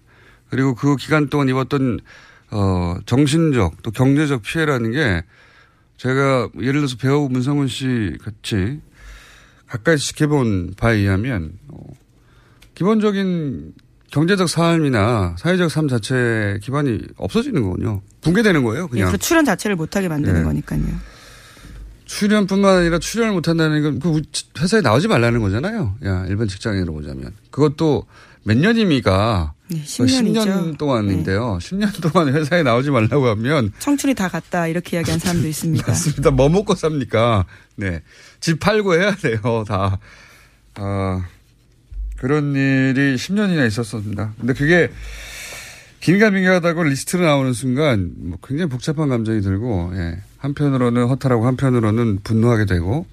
[0.49, 1.99] 그리고 그 기간 동안 입었던
[2.51, 5.23] 어, 정신적 또 경제적 피해라는 게
[5.97, 8.81] 제가 예를 들어서 배우 문성훈 씨 같이
[9.67, 11.79] 가까이 지켜본 바에 의하면 어,
[12.75, 13.73] 기본적인
[14.11, 18.01] 경제적 삶이나 사회적 삶 자체 기반이 없어지는 거군요.
[18.21, 19.07] 붕괴되는 거예요, 그냥.
[19.07, 20.43] 예, 그 출연 자체를 못하게 만드는 네.
[20.43, 20.83] 거니까요.
[22.05, 24.21] 출연뿐만 아니라 출연을 못한다는 건 그
[24.59, 25.95] 회사에 나오지 말라는 거잖아요.
[26.05, 28.05] 야 일반 직장인으로 보자면 그것도
[28.43, 30.45] 몇 년이미가 네, 10년이죠.
[30.45, 31.57] 10년 동안인데요.
[31.59, 31.69] 네.
[31.69, 35.87] 10년 동안 회사에 나오지 말라고 하면 청춘이 다 갔다 이렇게 이야기한 사람도 있습니다.
[35.87, 36.31] 맞습니다.
[36.31, 37.45] 뭐 먹고 삽니까?
[37.75, 38.01] 네,
[38.39, 39.65] 집 팔고 해야 돼요.
[39.67, 39.99] 다
[40.75, 41.25] 아,
[42.17, 44.33] 그런 일이 10년이나 있었습니다.
[44.39, 44.91] 근데 그게
[46.01, 50.21] 긴가민가하다고 리스트로 나오는 순간 뭐 굉장히 복잡한 감정이 들고 예.
[50.37, 53.07] 한편으로는 허탈하고 한편으로는 분노하게 되고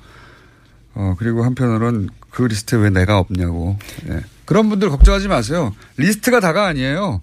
[0.95, 4.21] 어 그리고 한편으로는 그 리스트에 왜 내가 없냐고 예.
[4.44, 5.74] 그런 분들 걱정하지 마세요.
[5.96, 7.22] 리스트가 다가 아니에요.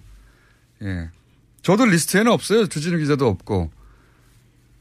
[0.82, 1.08] 예.
[1.62, 2.66] 저도 리스트에는 없어요.
[2.66, 3.70] 주진우 기자도 없고.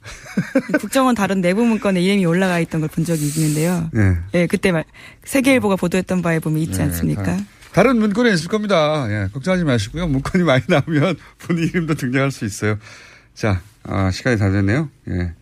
[0.80, 3.90] 국정원 다른 내부 문건에 이름이 올라가 있던 걸 본 적이 있는데요.
[3.96, 4.18] 예.
[4.34, 4.86] 예, 그때 말
[5.26, 7.24] 세계일보가 보도했던 바에 보면 있지 네, 않습니까?
[7.24, 7.38] 다,
[7.74, 9.06] 다른 문건에 있을 겁니다.
[9.10, 10.08] 예, 걱정하지 마시고요.
[10.08, 12.78] 문건이 많이 나오면 본인 이름도 등장할 수 있어요.
[13.36, 14.90] 자, 아, 시간이 다 됐네요.
[15.10, 15.34] 예.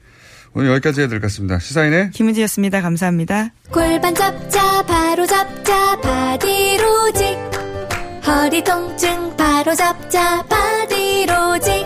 [0.57, 1.59] 오늘 여기까지 해야 될 것 같습니다.
[1.59, 2.81] 시사인의 김은지였습니다.
[2.81, 3.51] 감사합니다.
[3.71, 7.37] 골반 잡자 바로 잡자 바디로직
[8.25, 11.85] 허리 통증 바로 잡자 바디로직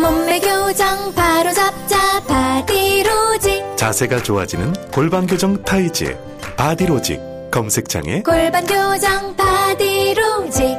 [0.00, 6.16] 몸매 교정 바로 잡자 바디로직 자세가 좋아지는 골반 교정 타이즈
[6.56, 7.20] 바디로직
[7.50, 10.78] 검색창에 골반 교정 바디로직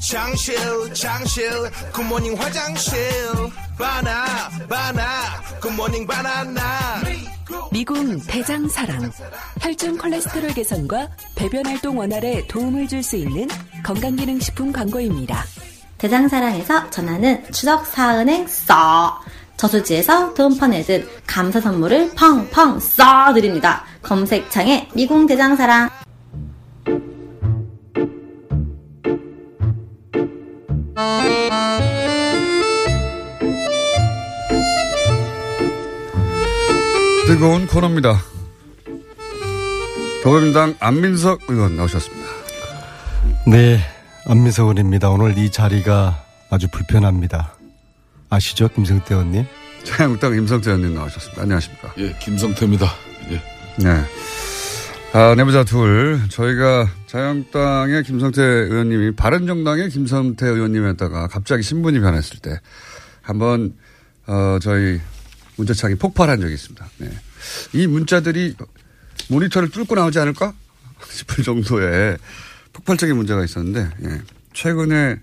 [0.00, 0.56] 실
[0.94, 1.50] 장실
[1.92, 2.98] good morning 화장실.
[3.76, 5.02] 바나 바나
[5.60, 6.62] good morning 바나나.
[7.72, 9.10] 미궁 대장사랑.
[9.60, 13.48] 혈중 콜레스테롤 개선과 배변 활동 원활에 도움을 줄 수 있는
[13.84, 15.44] 건강기능식품 광고입니다.
[15.98, 19.20] 대장사랑에서 전하는 추석 사은행 써.
[19.56, 23.84] 저수지에서 돈 퍼내듯 감사 선물을 펑펑 써 드립니다.
[24.02, 25.90] 검색창에 미궁 대장사랑
[37.26, 38.20] 뜨거운 코너입니다.
[40.24, 42.26] 더불어민주당 안민석 의원 나오셨습니다.
[43.46, 43.78] 네,
[44.26, 45.10] 안민석 의원입니다.
[45.10, 47.54] 오늘 이 자리가 아주 불편합니다.
[48.30, 49.46] 아시죠, 김성태 의원님?
[49.84, 51.42] 자유한국당 김성태 의원님 나오셨습니다.
[51.42, 51.92] 안녕하십니까?
[51.98, 52.86] 예, 김성태입니다.
[53.30, 53.42] 예.
[53.84, 54.04] 네.
[55.14, 56.20] 아, 내부자 둘.
[56.28, 62.60] 저희가 자유한국당의 김성태 의원님이 바른정당의 김성태 의원님이었다가 갑자기 신분이 변했을 때
[63.22, 63.74] 한번
[64.26, 65.00] 어, 저희
[65.56, 66.86] 문자창이 폭발한 적이 있습니다.
[66.98, 67.10] 네.
[67.72, 68.54] 이 문자들이
[69.30, 70.52] 모니터를 뚫고 나오지 않을까
[71.08, 72.18] 싶을 정도의
[72.74, 74.22] 폭발적인 문제가 있었는데 예.
[74.52, 75.20] 최근에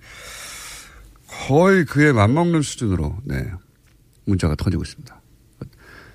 [1.27, 3.51] 거의 그에 맞먹는 수준으로 네.
[4.25, 5.21] 문자가 터지고 있습니다.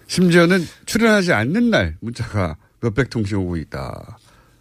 [0.09, 4.19] 심지어는 출연하지 않는 날 문자가 몇백 통씩 오고 있다.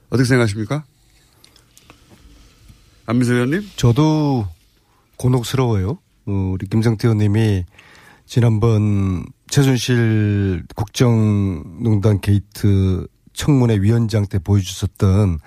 [0.09, 0.83] 어떻게 생각하십니까?
[3.05, 3.69] 안민석 의원님?
[3.75, 4.47] 저도
[5.17, 5.99] 곤혹스러워요.
[6.25, 7.65] 어, 우리 김성태 의원님이
[8.25, 15.39] 지난번 최순실 국정농단 게이트 청문회 위원장 때 보여주셨던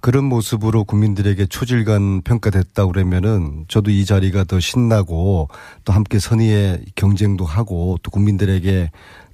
[0.00, 5.48] 그런 모습으로 국민들에게 초지일관 평가됐다 그러면은 저도 이 자리가 더 신나고
[5.84, 8.90] 또 함께 선의의 경쟁도 하고 또 국민들에게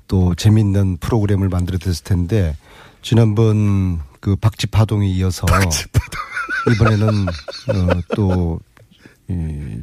[0.07, 2.55] 또 재밌는 프로그램을 만들어 냈을 텐데
[3.03, 5.47] 지난번 그 박쥐 파동에 이어서
[6.75, 8.61] 이번에는 어, 또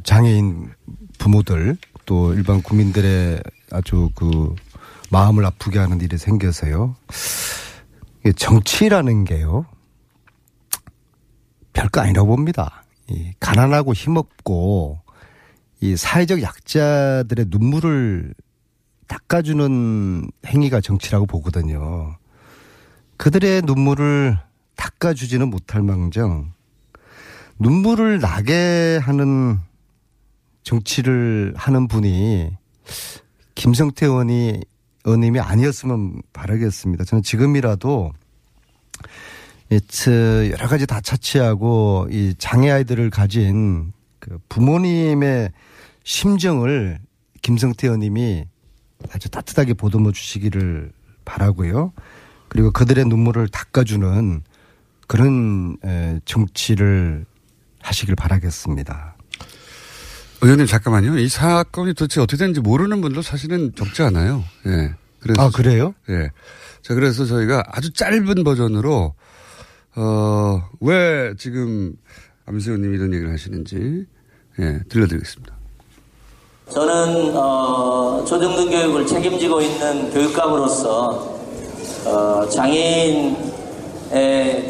[0.02, 0.70] 장애인
[1.18, 4.54] 부모들 또 일반 국민들의 아주 그
[5.10, 6.96] 마음을 아프게 하는 일이 생겨서요.
[8.36, 9.66] 정치라는 게요.
[11.72, 12.84] 별거 아니라고 봅니다.
[13.08, 15.00] 이 가난하고 힘없고
[15.80, 18.34] 이 사회적 약자들의 눈물을
[19.08, 22.16] 닦아주는 행위가 정치라고 보거든요.
[23.20, 24.38] 그들의 눈물을
[24.76, 26.54] 닦아주지는 못할 망정
[27.58, 29.58] 눈물을 나게 하는
[30.62, 32.50] 정치를 하는 분이
[33.56, 34.62] 김성태 의원이
[35.04, 37.04] 의원님이 아니었으면 바라겠습니다.
[37.04, 38.10] 저는 지금이라도
[40.50, 45.52] 여러 가지 다 차치하고 이 장애 아이들을 가진 그 부모님의
[46.04, 46.98] 심정을
[47.42, 48.46] 김성태 의원님이
[49.12, 50.90] 아주 따뜻하게 보듬어 주시기를
[51.26, 51.92] 바라고요.
[52.50, 54.42] 그리고 그들의 눈물을 닦아주는
[55.06, 55.76] 그런
[56.26, 57.24] 정치를
[57.80, 59.16] 하시길 바라겠습니다.
[60.42, 61.18] 의원님 잠깐만요.
[61.18, 64.44] 이 사건이 도대체 어떻게 되는지 모르는 분도 사실은 적지 않아요.
[64.66, 64.94] 예.
[65.20, 65.94] 그래서 아 그래요?
[66.08, 66.30] 예.
[66.82, 69.14] 자 그래서 저희가 아주 짧은 버전으로
[69.96, 71.94] 어, 왜 지금
[72.46, 74.06] 의원님이 이런 얘기를 하시는지
[74.58, 75.56] 예, 들려드리겠습니다.
[76.70, 81.39] 저는 어, 초등등 교육을 책임지고 있는 교육감으로서
[82.06, 83.36] 어, 장애인의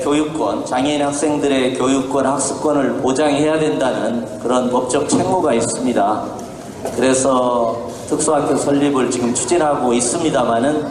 [0.02, 6.24] 교육권, 장애인 학생들의 교육권, 학습권을 보장해야 된다는 그런 법적 책무가 있습니다.
[6.96, 10.85] 그래서 특수학교 설립을 지금 추진하고 있습니다만은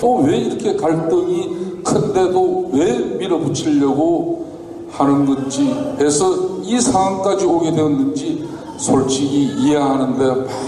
[0.00, 4.44] 또 왜 이렇게 갈등이 큰데도 왜 밀어붙이려고
[4.92, 8.46] 하는 건지 해서 이 상황까지 오게 되었는지
[8.78, 10.24] 솔직히 이해하는데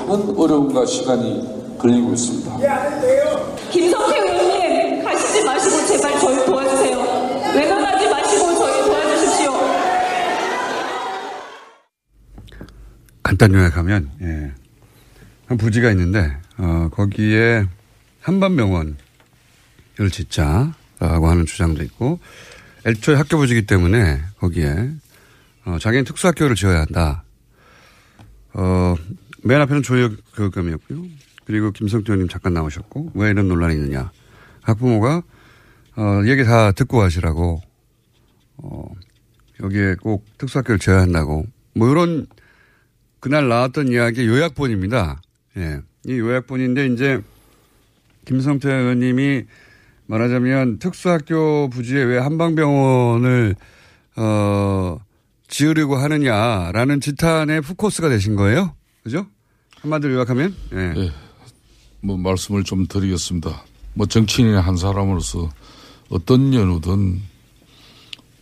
[0.09, 1.47] 많은 어려움과 시간이
[1.79, 2.57] 걸리고 있습니다.
[3.71, 4.48] 김성태 의원님
[5.89, 6.99] 제발 저희 도와주세요.
[7.57, 9.53] 외면하지 마시고 저희 도와주십시오.
[13.23, 14.53] 간단 요약하면 예.
[15.47, 17.65] 한 부지가 있는데 어, 거기에
[18.21, 18.97] 한반병원을
[20.13, 22.21] 짓자라고 하는 주장도 있고
[22.87, 24.91] 애초에 학교 부지기 때문에 거기에
[25.65, 27.25] 어, 장애인 특수학교를 지어야 한다.
[28.53, 28.95] 어,
[29.43, 31.03] 맨 앞에는 조혁 교육감이었고요.
[31.47, 34.11] 그리고 김성태 의원님 잠깐 나오셨고 왜 이런 논란이 있느냐.
[34.61, 35.23] 학부모가
[35.99, 37.61] 어, 얘기 다 듣고 하시라고
[38.59, 38.85] 어,
[39.61, 42.29] 여기에 꼭 특수학교를 지어야 한다고 뭐 이런
[43.19, 45.21] 그날 나왔던 이야기 요약본입니다.
[45.57, 45.81] 예.
[46.07, 47.21] 이 요약본인데 이제
[48.27, 49.43] 김성태 의원님이
[50.07, 53.57] 말하자면 특수학교 부지에 왜 한방병원을
[54.17, 54.99] 어
[55.49, 58.77] 지으려고 하느냐라는 지탄의 푸코스가 되신 거예요.
[59.03, 59.27] 그죠?
[59.81, 60.55] 한마디로 요약하면?
[60.73, 60.77] 예.
[60.77, 61.11] 네.
[62.03, 63.65] 뭐 말씀을 좀 드리겠습니다.
[63.95, 65.51] 뭐 정치인의 한 사람으로서
[66.09, 67.21] 어떤 연우든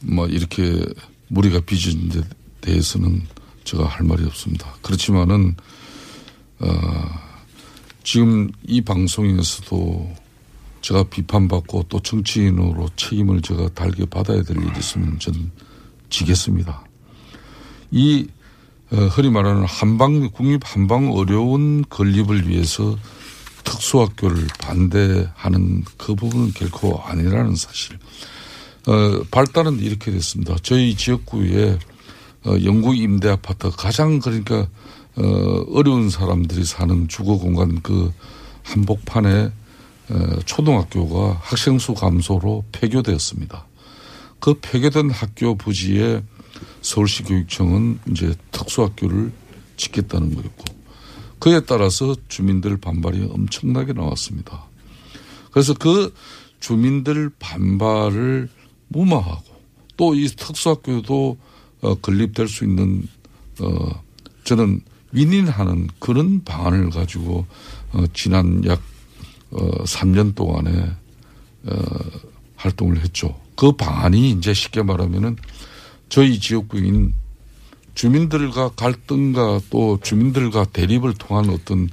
[0.02, 0.84] 뭐 이렇게
[1.28, 2.22] 무리가 빚은 데
[2.60, 3.22] 대해서는
[3.64, 4.74] 제가 할 말이 없습니다.
[4.82, 5.56] 그렇지만은
[6.60, 6.68] 어
[8.04, 10.14] 지금 이 방송에서도
[10.80, 15.50] 제가 비판받고 또 정치인으로 책임을 제가 달게 받아야 될 일이 있으면 저는
[16.08, 16.84] 지겠습니다.
[17.90, 18.28] 이
[18.92, 22.96] 어, 흔히 말하는 한방 국립 한방 어려운 건립을 위해서
[23.66, 27.98] 특수학교를 반대하는 그 부분은 결코 아니라는 사실.
[28.86, 30.56] 어, 발달은 이렇게 됐습니다.
[30.62, 31.78] 저희 지역구에
[32.46, 34.68] 어, 영구 임대 아파트 가장 그러니까
[35.16, 38.12] 어, 어려운 사람들이 사는 주거 공간 그
[38.62, 39.50] 한복판에
[40.08, 43.66] 어, 초등학교가 학생 수 감소로 폐교되었습니다.
[44.38, 46.22] 그 폐교된 학교 부지에
[46.80, 49.32] 서울시 교육청은 이제 특수학교를
[49.76, 50.75] 짓겠다는 거였고
[51.38, 54.64] 그에 따라서 주민들 반발이 엄청나게 나왔습니다.
[55.50, 56.12] 그래서 그
[56.60, 58.48] 주민들 반발을
[58.88, 59.56] 무마하고
[59.96, 61.38] 또 이 특수학교도
[61.82, 63.06] 어, 건립될 수 있는
[63.60, 64.02] 어
[64.44, 64.80] 저는
[65.12, 67.46] 윈윈하는 그런 방안을 가지고
[67.92, 68.80] 어 지난 약
[69.50, 70.90] 어, 3년 동안에
[71.64, 71.76] 어,
[72.56, 73.38] 활동을 했죠.
[73.56, 75.36] 그 방안이 이제 쉽게 말하면은
[76.08, 77.14] 저희 지역구인
[77.96, 81.88] 주민들과 갈등과 또 주민들과 대립을 통한 어떤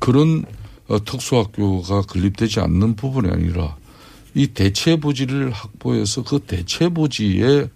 [0.00, 0.44] 그런
[0.88, 3.76] 어, 특수학교가 건립되지 않는 부분이 아니라
[4.34, 7.68] 이 대체 부지를 확보해서 그 대체 부지에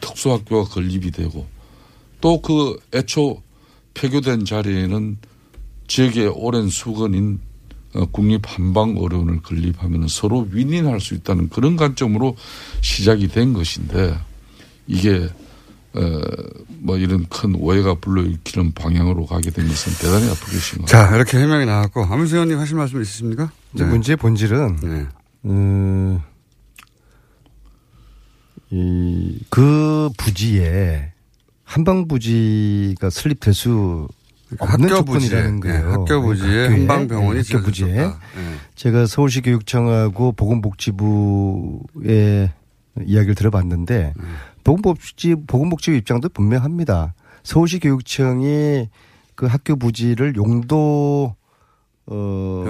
[0.00, 1.46] 특수학교가 건립이 되고
[2.20, 3.42] 또 그 애초
[3.94, 5.18] 폐교된 자리에는
[5.86, 7.40] 지역의 오랜 수건인
[7.94, 12.36] 어, 국립 한방 어려운을 건립하면 서로 윈윈할 수 있다는 그런 관점으로
[12.80, 14.18] 시작이 된 것인데
[14.86, 15.41] 이게 어
[16.80, 21.66] 뭐 이런 큰 오해가 불러일으키는 방향으로 가게 된 것은 대단히 아프게 신것 자, 이렇게 해명이
[21.66, 23.50] 나왔고, 안민수 의원님 하실 말씀 있으십니까?
[23.72, 23.84] 네.
[23.84, 25.06] 문제의 본질은 네.
[25.46, 26.20] 음,
[28.70, 31.12] 이, 그 부지에
[31.64, 34.08] 한방 부지가 설립될 수
[34.58, 35.86] 없는 학교 조건이라는 부지에, 거예요.
[35.86, 37.86] 네, 학교 부지에 학교에, 한방 병원이 네, 학교 부지에.
[37.86, 38.12] 네.
[38.74, 41.82] 제가 서울시 교육청하고 보건복지부의
[43.06, 44.22] 이야기를 들어봤는데 네.
[44.64, 47.14] 보건복지 보건복지부 입장도 분명합니다.
[47.42, 48.88] 서울시 교육청이
[49.34, 51.34] 그 학교 부지를 용도
[52.06, 52.64] 어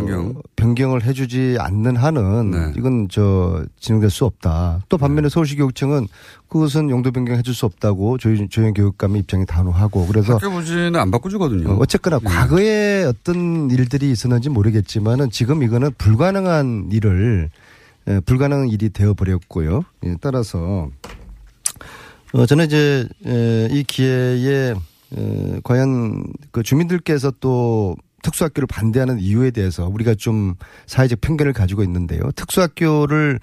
[0.56, 0.94] 변경.
[0.94, 2.72] 을 해주지 않는 한은 네.
[2.76, 4.82] 이건 저 진행될 수 없다.
[4.88, 6.06] 또 반면에 서울시 교육청은
[6.48, 11.10] 그것은 용도 변경 해줄 수 없다고 조현, 조현 교육감의 입장이 단호하고 그래서 학교 부지는 안
[11.10, 11.70] 바꿔주거든요.
[11.70, 12.24] 어, 어쨌거나 네.
[12.28, 17.50] 과거에 어떤 일들이 있었는지 모르겠지만은 지금 이거는 불가능한 일을
[18.08, 19.84] 에, 불가능한 일이 되어 버렸고요.
[20.04, 20.90] 예, 따라서
[22.32, 24.74] 어, 저는 이제 에, 이 기회에
[25.16, 30.54] 에, 과연 그 주민들께서 또 특수학교를 반대하는 이유에 대해서 우리가 좀
[30.86, 32.22] 사회적 편견을 가지고 있는데요.
[32.34, 33.40] 특수학교를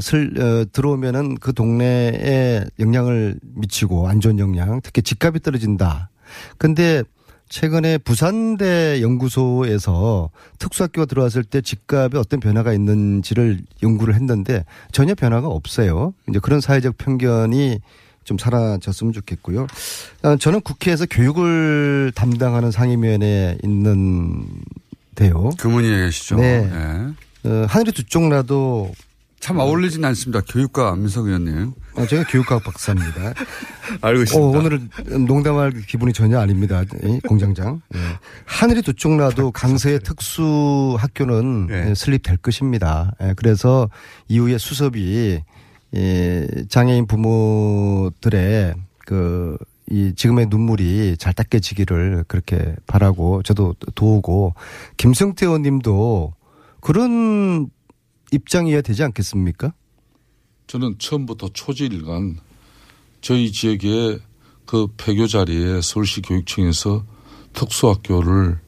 [0.00, 6.10] 슬, 어, 들어오면은 그 동네에 영향을 미치고 안 좋은 영향, 특히 집값이 떨어진다.
[6.58, 7.02] 근데
[7.48, 16.12] 최근에 부산대 연구소에서 특수학교가 들어왔을 때 집값에 어떤 변화가 있는지를 연구를 했는데 전혀 변화가 없어요.
[16.28, 17.80] 이제 그런 사회적 편견이
[18.28, 19.66] 좀 사라졌으면 좋겠고요.
[20.22, 25.50] 어, 저는 국회에서 교육을 담당하는 상임위원회에 있는데요.
[25.58, 26.36] 교문위에 계시죠.
[26.36, 26.60] 네.
[26.70, 27.48] 네.
[27.50, 28.92] 어, 하늘이 두 쪽 나도
[29.40, 30.42] 참 어울리진 않습니다.
[30.46, 31.72] 교육과 안민석 의원님.
[31.94, 33.32] 어, 제가 교육학 박사입니다.
[34.02, 34.46] 알고 있습니다.
[34.46, 34.90] 어, 오늘은
[35.26, 36.82] 농담할 기분이 전혀 아닙니다.
[37.04, 37.80] 이 공장장.
[37.94, 37.98] 예.
[38.44, 43.12] 하늘이 두 쪽 나도 강서의 특수 학교는 예, 설립될 것입니다.
[43.22, 43.88] 예, 그래서
[44.26, 45.40] 이후에 수습이
[45.94, 48.74] 예, 장애인 부모들의
[49.06, 49.56] 그,
[49.90, 54.54] 이 지금의 눈물이 잘 닦여지기를 그렇게 바라고 저도 도우고
[54.98, 56.34] 김성태 의원님도
[56.80, 57.70] 그런
[58.30, 59.72] 입장이어야 되지 않겠습니까?
[60.66, 62.38] 저는 처음부터 초지일간
[63.22, 64.20] 저희 지역의
[64.66, 67.04] 그 폐교 자리에 서울시 교육청에서
[67.54, 68.58] 특수학교를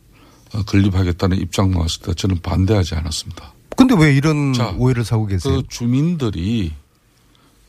[0.55, 3.53] 어, 건립하겠다는 입장 나왔을 때 저는 반대하지 않았습니다.
[3.77, 5.57] 근데 왜 이런 오해를 사고 계세요?
[5.57, 6.73] 그 주민들이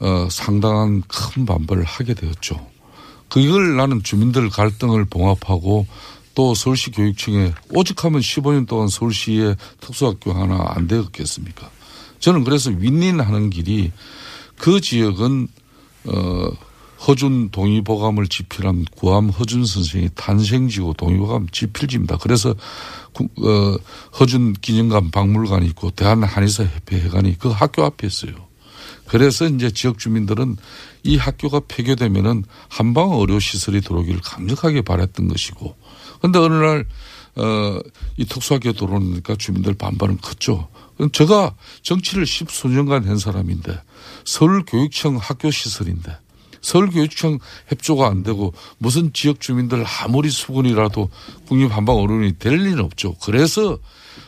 [0.01, 2.67] 어, 상당한 큰 반발을 하게 되었죠.
[3.29, 5.85] 그걸 나는 주민들 갈등을 봉합하고
[6.35, 11.69] 또 서울시 교육청에 오직하면 15년 동안 서울시에 특수학교 하나 안 되었겠습니까?
[12.19, 13.91] 저는 그래서 윈윈 하는 길이
[14.57, 15.47] 그 지역은
[16.05, 16.49] 어
[17.07, 22.17] 허준 동의보감을 집필한 구암 허준 선생의 탄생지고 동의보감 집필지입니다.
[22.17, 22.53] 그래서
[23.13, 23.77] 구- 어
[24.19, 28.33] 허준 기념관 박물관이 있고 대한 한의사 협회 회관이 그 학교 앞에 있어요.
[29.11, 30.55] 그래서 이제 지역 주민들은
[31.03, 35.75] 이 학교가 폐교되면은 한방 의료 시설이 들어오기를 강력하게 바랬던 것이고,
[36.21, 36.85] 근데 어느 날
[37.35, 37.79] 어,
[38.15, 40.69] 이 특수학교 들어오니까 주민들 반발은 컸죠.
[41.11, 43.81] 제가 정치를 십수년간 한 사람인데
[44.23, 46.17] 서울교육청 학교 시설인데
[46.61, 51.09] 서울교육청 협조가 안 되고 무슨 지역 주민들 아무리 수군이라도
[51.47, 53.15] 국립한방 어른이 될 리는 없죠.
[53.21, 53.77] 그래서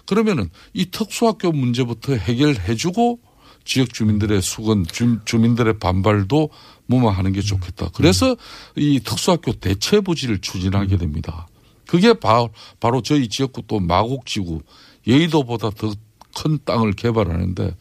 [0.06, 3.33] 그러면은 이 특수학교 문제부터 해결해주고
[3.66, 6.50] 지역 주민들의 수건, 주, 주민들의 반발도
[6.86, 7.90] 무마하는 게 좋겠다.
[7.94, 8.36] 그래서
[8.76, 11.48] 이 특수학교 대체 부지를 추진하게 됩니다.
[11.88, 12.48] 그게 바,
[12.80, 14.62] 바로 저희 지역구 또 마곡지구
[15.08, 17.76] 여의도보다 더큰 땅을 개발하는데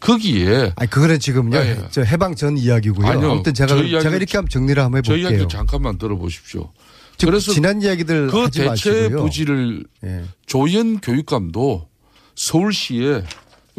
[0.00, 1.56] 거기에 아니 그거는 지금요.
[1.56, 1.88] 예, 예.
[1.90, 3.06] 저 해방 전 이야기고요.
[3.06, 3.30] 아니요.
[3.30, 5.38] 아무튼 제가 저희 이야기를 제가 이렇게 한번 정리를 한번 저희 해볼게요.
[5.40, 6.72] 이야기 잠깐만 들어보십시오.
[7.16, 9.22] 즉, 그래서 지난 이야기들 그 대체 마시고요.
[9.22, 10.24] 부지를 예.
[10.46, 11.88] 조현 교육감도
[12.34, 13.22] 서울시에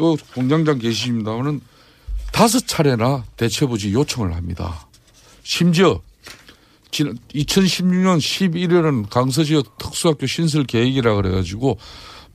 [0.00, 1.60] 요 공장장 계십니다마는
[2.32, 4.86] 다섯 차례나 대체 부지 요청을 합니다.
[5.42, 6.00] 심지어
[6.90, 11.78] 지난 2016년 11월은 강서 지역 특수학교 신설 계획이라 그래가지고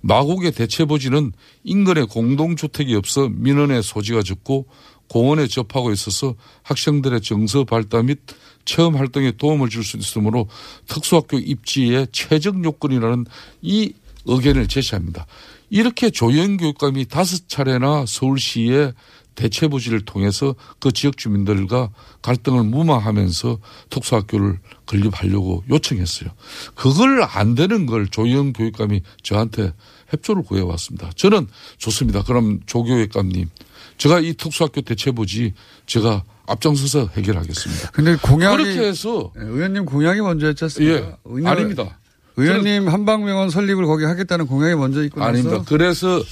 [0.02, 1.34] 마곡의 대체 부지는
[1.64, 4.68] 인근에 공동주택이 없어 민원의 소지가 적고
[5.10, 8.20] 공원에 접하고 있어서 학생들의 정서 발달 및
[8.64, 10.48] 체험 활동에 도움을 줄 수 있으므로
[10.88, 13.26] 특수학교 입지의 최적 요건이라는
[13.62, 13.94] 이
[14.26, 15.26] 의견을 제시합니다.
[15.70, 18.94] 이렇게 조영 교육감이 다섯 차례나 서울시에
[19.36, 21.92] 대체 부지를 통해서 그 지역 주민들과
[22.22, 23.60] 갈등을 무마하면서
[23.90, 26.30] 특수학교를 건립하려고 요청했어요.
[26.76, 29.74] 그걸 안 되는 걸 조영 교육감이 저한테
[30.10, 31.12] 협조를 구해왔습니다.
[31.16, 31.48] 저는
[31.78, 32.24] 좋습니다.
[32.24, 33.50] 그럼 조교육감님,
[33.98, 35.54] 제가 이 특수학교 대체 부지
[35.86, 37.92] 제가 앞장서서 해결하겠습니다.
[37.92, 41.18] 근데 공약이 그렇게 해서 예, 의원님 공약이 먼저였지 않습니까?
[41.38, 42.00] 예, 아닙니다.
[42.40, 45.64] 의원님 한방병원 설립을 거기 하겠다는 공약이 먼저 있고 나서 아닙니다.
[45.68, 46.24] 그래서?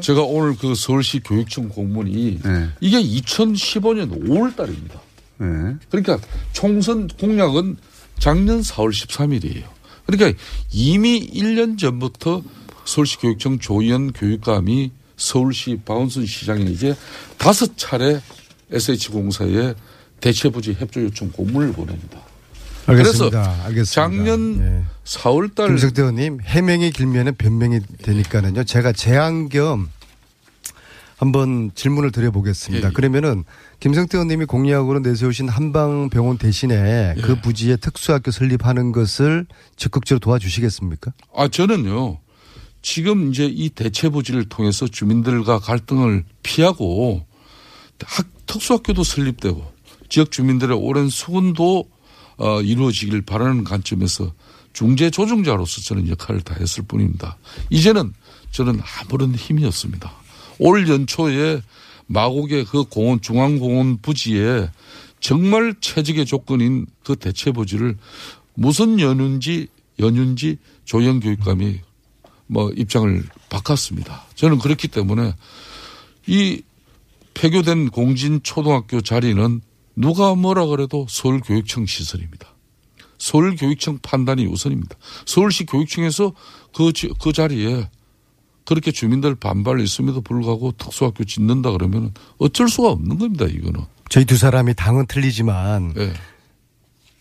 [0.00, 2.68] 제가 오늘 그 서울시 교육청 공문이 네.
[2.80, 5.00] 이게 2015년 5월 달입니다.
[5.90, 6.18] 그러니까
[6.52, 7.76] 총선 공약은
[8.18, 9.64] 작년 4월 13일이에요.
[10.06, 10.38] 그러니까
[10.72, 12.42] 이미 1년 전부터
[12.84, 16.94] 서울시 교육청 조현 교육감이 서울시 박원순 시장에게
[17.38, 18.20] 다섯 차례
[18.72, 19.74] SH공사에
[20.20, 22.20] 대체부지 협조 요청 공문을 보냅니다.
[22.86, 23.40] 알겠습니다.
[23.42, 23.84] 그래서 알겠습니다.
[23.92, 28.64] 작년 4월 달 김석태 의원님 해명이 길면은 변명이 되니까는요.
[28.64, 29.88] 제가 제안 겸
[31.20, 32.86] 한번 질문을 드려보겠습니다.
[32.86, 32.92] 예, 예.
[32.94, 33.44] 그러면은
[33.80, 37.20] 김성태 의원님이 공약으로 내세우신 한방병원 대신에 예.
[37.20, 39.44] 그 부지에 특수학교 설립하는 것을
[39.76, 41.12] 적극적으로 도와주시겠습니까?
[41.36, 42.18] 아, 저는요,
[42.80, 47.26] 지금 이제 이 대체 부지를 통해서 주민들과 갈등을 피하고
[48.06, 49.62] 학, 특수학교도 설립되고
[50.08, 51.84] 지역 주민들의 오랜 수군도
[52.40, 54.32] 어, 이루어지길 바라는 관점에서
[54.72, 57.36] 중재 조정자로서 저는 역할을 다 했을 뿐입니다.
[57.68, 58.14] 이제는
[58.50, 60.10] 저는 아무런 힘이 없습니다.
[60.58, 61.60] 올 연초에
[62.06, 64.70] 마곡의 그 공원, 중앙공원 부지에
[65.20, 67.98] 정말 최적의 조건인 그 대체 부지를
[68.54, 69.68] 무슨 연유인지
[69.98, 71.80] 연유인지 조영 교육감이
[72.46, 74.24] 뭐 입장을 바꿨습니다.
[74.34, 75.34] 저는 그렇기 때문에
[76.26, 76.62] 이
[77.34, 79.60] 폐교된 공진 초등학교 자리는
[79.96, 82.48] 누가 뭐라 그래도 서울교육청 시설입니다.
[83.18, 84.96] 서울교육청 판단이 우선입니다.
[85.26, 86.32] 서울시 교육청에서
[86.74, 87.88] 그, 지- 그 자리에
[88.64, 93.80] 그렇게 주민들 반발이 있음에도 불구하고 특수학교 짓는다 그러면 어쩔 수가 없는 겁니다, 이거는.
[94.08, 96.12] 저희 두 사람이 당은 틀리지만 예.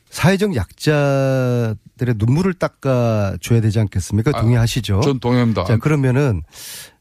[0.09, 4.31] 사회적 약자들의 눈물을 닦아줘야 되지 않겠습니까?
[4.33, 5.01] 아, 동의하시죠?
[5.01, 5.65] 전 동의합니다.
[5.65, 6.41] 자, 그러면은,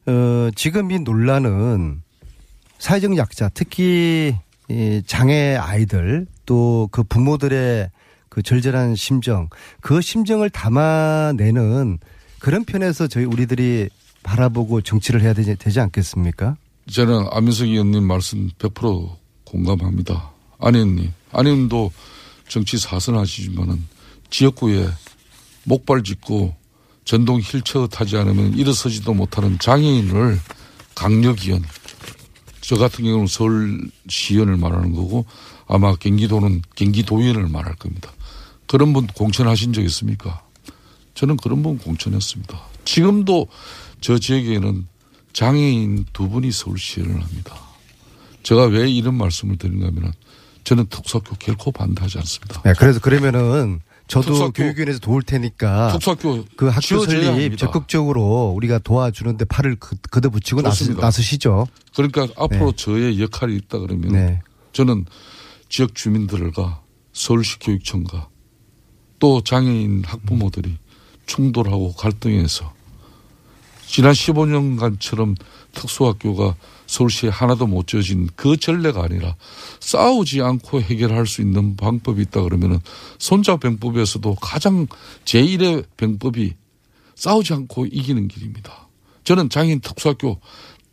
[0.05, 2.01] 어, 지금 이 논란은
[2.79, 4.35] 사회적 약자, 특히
[4.69, 7.89] 이 장애 아이들 또 그 부모들의
[8.29, 9.49] 그 절절한 심정,
[9.81, 11.97] 그 심정을 담아내는
[12.39, 13.89] 그런 편에서 저희 우리들이
[14.23, 16.55] 바라보고 정치를 해야 되지, 되지 않겠습니까?
[16.91, 19.15] 저는 안민석 의원님 말씀 100%
[19.45, 20.31] 공감합니다.
[20.59, 21.91] 안 의원님, 안 의원도
[22.47, 23.83] 정치 사선하시지만은
[24.29, 24.87] 지역구에
[25.63, 26.55] 목발 짚고
[27.05, 30.39] 전동 휠체어 타지 않으면 일어서지도 못하는 장애인을
[30.95, 31.63] 강력위원,
[32.69, 35.25] 저 같은 경우는 서울시의원을 말하는 거고
[35.65, 38.11] 아마 경기도는 경기도의원을 말할 겁니다.
[38.67, 40.43] 그런 분 공천하신 적 있습니까?
[41.15, 42.61] 저는 그런 분 공천했습니다.
[42.85, 43.47] 지금도
[44.01, 44.85] 저 지역에는
[45.33, 47.55] 장애인 두 분이 서울시의원을 합니다.
[48.43, 50.13] 제가 왜 이런 말씀을 드리는가 하면
[50.63, 52.61] 저는 특수학교 결코 반대하지 않습니다.
[52.61, 57.55] 네, 그래서 그러면은 저도 특수학교- 교육위원회에서 도울 테니까 특수학교 그 학교 설립 합니다.
[57.57, 61.01] 적극적으로 우리가 도와주는데 팔을 걷- 걷어붙이고 나서, 좋습니다.
[61.05, 61.67] 나서시죠.
[61.95, 62.75] 그러니까 앞으로 네.
[62.75, 64.41] 저의 역할이 있다 그러면 네.
[64.73, 65.05] 저는
[65.69, 66.81] 지역 주민들과
[67.13, 68.27] 서울시 교육청과
[69.19, 70.77] 또 장애인 학부모들이
[71.27, 72.73] 충돌하고 갈등해서
[73.85, 75.35] 지난 15년간처럼
[75.73, 76.55] 특수학교가
[76.89, 79.35] 서울시에 하나도 못 지어진 그 전례가 아니라
[79.79, 82.79] 싸우지 않고 해결할 수 있는 방법이 있다 그러면은
[83.19, 84.87] 손자병법에서도 가장
[85.23, 86.55] 제1의 병법이
[87.13, 88.87] 싸우지 않고 이기는 길입니다.
[89.23, 90.39] 저는 장애인 특수학교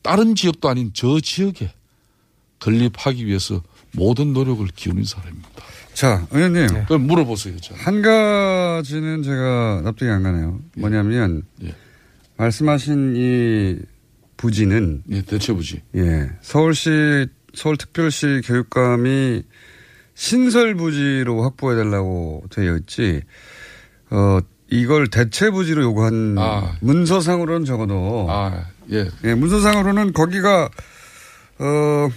[0.03, 1.73] 다른 지역도 아닌 저 지역에
[2.59, 5.49] 건립하기 위해서 모든 노력을 기울인 사람입니다.
[5.95, 6.85] 자, 의원님.
[6.89, 7.57] 그럼 물어보세요.
[7.61, 7.75] 저.
[7.75, 10.61] 한 가지는 제가 납득이 안 가네요.
[10.77, 11.75] 뭐냐면 예.
[12.37, 13.96] 말씀하신 이
[14.37, 15.83] 부지는 예, 대체 부지.
[15.95, 16.31] 예.
[16.41, 19.43] 서울시 서울특별시 교육감이
[20.15, 23.23] 신설 부지로 확보해 달라고 되어 있지.
[24.11, 24.39] 어
[24.71, 26.77] 이걸 대체 부지로 요구한 아.
[26.81, 29.09] 문서상으로는 적어도 아, 예.
[29.25, 30.69] 예, 문서상으로는 거기가
[31.59, 32.09] 어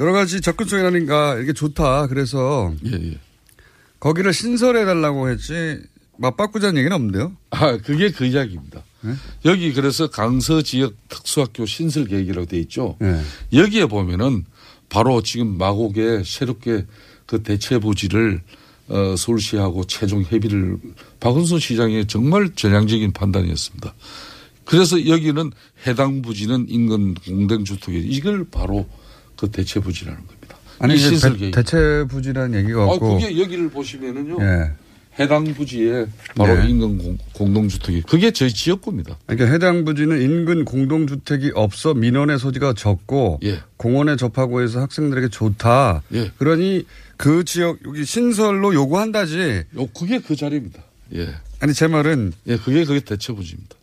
[0.00, 2.06] 여러 가지 접근성이라든가 이게 좋다.
[2.08, 3.18] 그래서 예, 예.
[4.00, 5.80] 거기를 신설해 달라고 했지
[6.18, 7.32] 맞바꾸자는 얘기는 없는데요.
[7.50, 8.82] 아, 그게 그 이야기입니다.
[9.02, 9.14] 네?
[9.44, 12.96] 여기 그래서 강서 지역 특수학교 신설 계획이라고 돼 있죠.
[13.00, 13.20] 네.
[13.52, 14.44] 여기에 보면은
[14.88, 16.86] 바로 지금 마곡에 새롭게
[17.26, 18.42] 그 대체 부지를
[18.88, 20.76] 어, 서울시하고 최종 협의를
[21.20, 23.94] 박은순 시장의 정말 전향적인 판단이었습니다.
[24.64, 25.50] 그래서 여기는
[25.86, 28.86] 해당 부지는 인근 공동주택이 이걸 바로
[29.36, 30.56] 그 대체 부지라는 겁니다.
[30.78, 31.50] 아니 이 이제 대.
[31.50, 34.38] 대체 부지라는 얘기가 아, 없고 그게 여기를 보시면은요.
[34.40, 34.72] 예.
[35.18, 36.06] 해당 부지에
[36.36, 36.70] 바로 네.
[36.70, 39.18] 인근 공, 공동주택이 그게 저희 지역구입니다.
[39.26, 43.60] 그러니까 해당 부지는 인근 공동주택이 없어 민원의 소지가 적고 예.
[43.76, 46.02] 공원에 접하고 해서 학생들에게 좋다.
[46.14, 46.30] 예.
[46.38, 46.86] 그러니
[47.18, 49.64] 그 지역 여기 신설로 요구한다지.
[49.76, 50.82] 요 그게 그 자리입니다.
[51.14, 51.28] 예.
[51.60, 53.76] 아니 제 말은 예, 그게 그게 대체 부지입니다.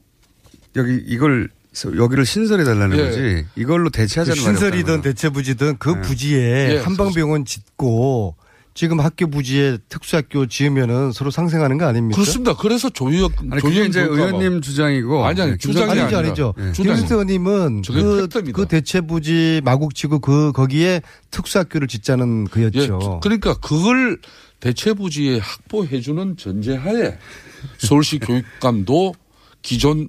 [0.77, 1.49] 여기 이걸
[1.95, 3.03] 여기를 신설해 달라는 예.
[3.03, 3.45] 거지.
[3.55, 5.01] 이걸로 대체하자는 그 말이 신설이든.
[5.01, 6.01] 대체 부지든 그 네.
[6.01, 8.35] 부지에 예, 한방병원 짓고
[8.79, 12.15] 지금 학교 부지에 특수학교 지으면은 서로 상생하는 거 아닙니까?
[12.15, 12.55] 그렇습니다.
[12.55, 12.89] 그래서
[13.51, 16.53] 아니 그게 이제 의원님 주장이고 아니 아니 네, 주장이 아니죠, 아니죠.
[16.57, 16.71] 예.
[16.71, 18.29] 김수태 의원님은 그.
[18.53, 23.19] 그 대체 부지 마곡지구 그 거기에 특수학교를 짓자는 예, 그였죠.
[23.21, 24.17] 그러니까 그걸
[24.61, 27.17] 대체 부지에 확보해주는 전제하에
[27.79, 29.13] 서울시 교육감도
[29.61, 30.07] 기존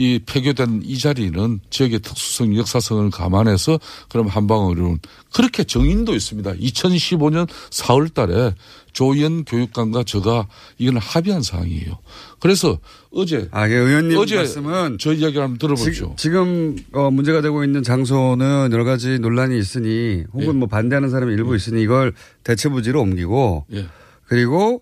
[0.00, 3.78] 이 폐교된 이 자리는 지역의 특수성, 역사성을 감안해서
[4.08, 4.98] 그럼 한방으로는
[5.30, 6.54] 그렇게 정인도 있습니다.
[6.54, 8.54] 2015년 4월 달에
[8.94, 10.48] 조희연 교육감과 저가
[10.78, 11.98] 이건 합의한 사항이에요.
[12.38, 12.78] 그래서
[13.12, 16.14] 어제 아, 예, 의원님 어제 말씀은 저 이야기를 한번 들어보죠.
[16.16, 21.34] 지, 지금 어, 문제가 되고 있는 장소는 여러 가지 논란이 있으니 혹은 뭐 반대하는 사람이
[21.34, 23.86] 일부 있으니 이걸 대체 부지로 옮기고 예.
[24.24, 24.80] 그리고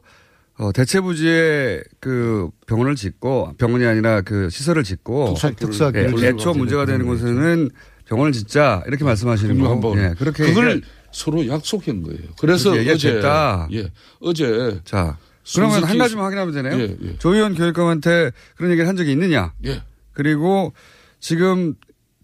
[0.58, 6.84] 어, 대체부지에 그 병원을 짓고 병원이 아니라 그 시설을 짓고 특수- 특수학교를 예, 애초 문제가
[6.84, 7.70] 되는 곳에는
[8.06, 9.88] 병원을 짓자 이렇게 말씀하시는 그럼 거.
[9.92, 10.82] 한번 예, 그렇게 그걸
[11.12, 12.20] 서로 약속한 거예요.
[12.40, 13.68] 그래서 어제 얘기했다.
[13.72, 13.90] 예
[14.20, 15.16] 어제 자
[15.54, 16.78] 그러면 한 가지만 확인하면 되네요.
[16.82, 17.16] 예, 예.
[17.18, 19.52] 조희연 교육감한테 그런 얘기를 한 적이 있느냐?
[19.64, 19.82] 예.
[20.12, 20.72] 그리고
[21.20, 21.74] 지금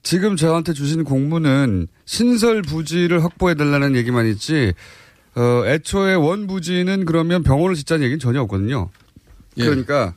[0.03, 4.75] 지금 저한테 주신 공문은 신설 부지를 확보해 달라는 얘기만 있지.
[5.37, 8.89] 어, 애초에 원 부지는 그러면 병원을 짓자는 얘기는 전혀 없거든요.
[9.57, 9.65] 예.
[9.65, 10.15] 그러니까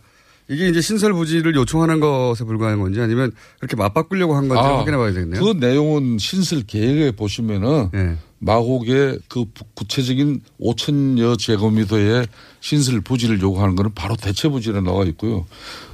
[0.50, 4.98] 이게 이제 신설 부지를 요청하는 것에 불과한 건지 아니면 그렇게 맞바꾸려고 한 건지 아, 확인해
[4.98, 5.44] 봐야 되겠네요.
[5.44, 8.18] 그 내용은 신설 계획에 보시면은 예.
[8.40, 12.28] 마곡의 그 부- 구체적인 5천여 제곱미터의
[12.62, 15.46] 신설 부지를 요구하는 거는 바로 대체 부지로 나와 있고요.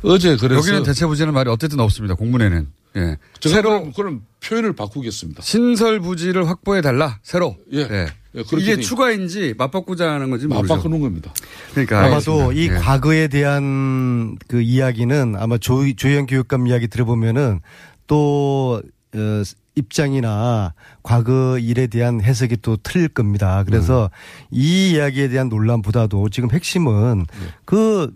[0.04, 2.16] 어제 그래서 여기는 대체 부지는 말이 어쨌든 없습니다.
[2.16, 2.68] 공문에는.
[2.96, 3.18] 예.
[3.40, 5.42] 제가 새로 그럼, 그럼 표현을 바꾸겠습니다.
[5.42, 7.20] 신설 부지를 확보해 달라.
[7.24, 7.56] 새로.
[7.74, 7.80] 예.
[7.80, 8.08] 예.
[8.36, 10.74] 예, 이게 돼 추가인지 맞바꾸자 하는 건지 모르죠.
[10.74, 11.32] 맞바꾸는 겁니다.
[11.72, 12.54] 그러니까 아마도 알겠습니다.
[12.54, 12.80] 이 예.
[12.80, 17.60] 과거에 대한 그 이야기는 아마 조, 조현 교육감 이야기 들어보면은
[18.08, 18.82] 또,
[19.16, 19.44] 어,
[19.76, 23.64] 입장이나 과거 일에 대한 해석이 또 틀릴 겁니다.
[23.66, 24.48] 그래서 음.
[24.52, 27.48] 이 이야기에 대한 논란보다도 지금 핵심은 네.
[27.66, 28.12] 그,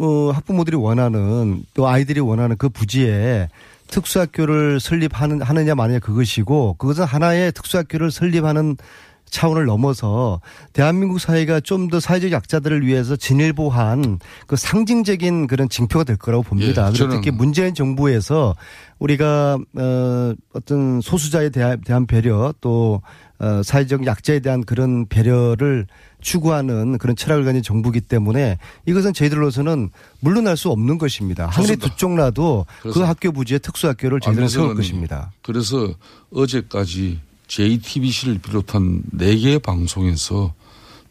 [0.00, 3.48] 어, 학부모들이 원하는 또 아이들이 원하는 그 부지에
[3.88, 8.76] 특수학교를 설립하는, 하느냐 마느냐 그것이고 그것은 하나의 특수학교를 설립하는
[9.30, 10.40] 차원을 넘어서
[10.72, 16.88] 대한민국 사회가 좀 더 사회적 약자들을 위해서 진일보한 그 상징적인 그런 징표가 될 거라고 봅니다.
[16.88, 18.54] 예, 특히 문재인 정부에서
[19.00, 23.02] 우리가 어 어떤 소수자에 대한, 대한 배려 또
[23.38, 25.86] 어, 사회적 약자에 대한 그런 배려를
[26.24, 31.44] 추구하는 그런 철학을 가진 정부기 때문에 이것은 저희들로서는 물러날 수 없는 것입니다.
[31.46, 31.88] 하늘이 그렇습니다.
[31.88, 35.32] 두쪽 나도 그 학교 부지에 특수학교를 저희들은 세울 안녕하세요, 것입니다.
[35.42, 35.94] 그래서
[36.32, 40.54] 어제까지 JTBC를 비롯한 네개 방송에서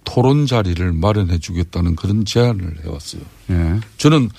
[0.03, 3.21] 토론 자리를 마련해 주겠다는 그런 제안을 해왔어요.
[3.51, 3.79] 예.
[3.97, 4.29] 저는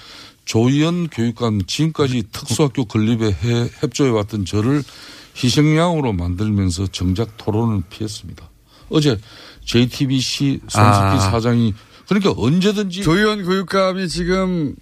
[0.44, 4.82] 조희연 교육감 지금까지 특수학교 건립에 해- 협조해 왔던 저를
[5.42, 8.50] 희생양으로 만들면서 정작 토론을 피했습니다.
[8.90, 9.18] 어제
[9.64, 11.18] JTBC 손석희 아.
[11.18, 11.74] 사장이
[12.08, 14.74] 그러니까 언제든지 조희연 교육감이 지금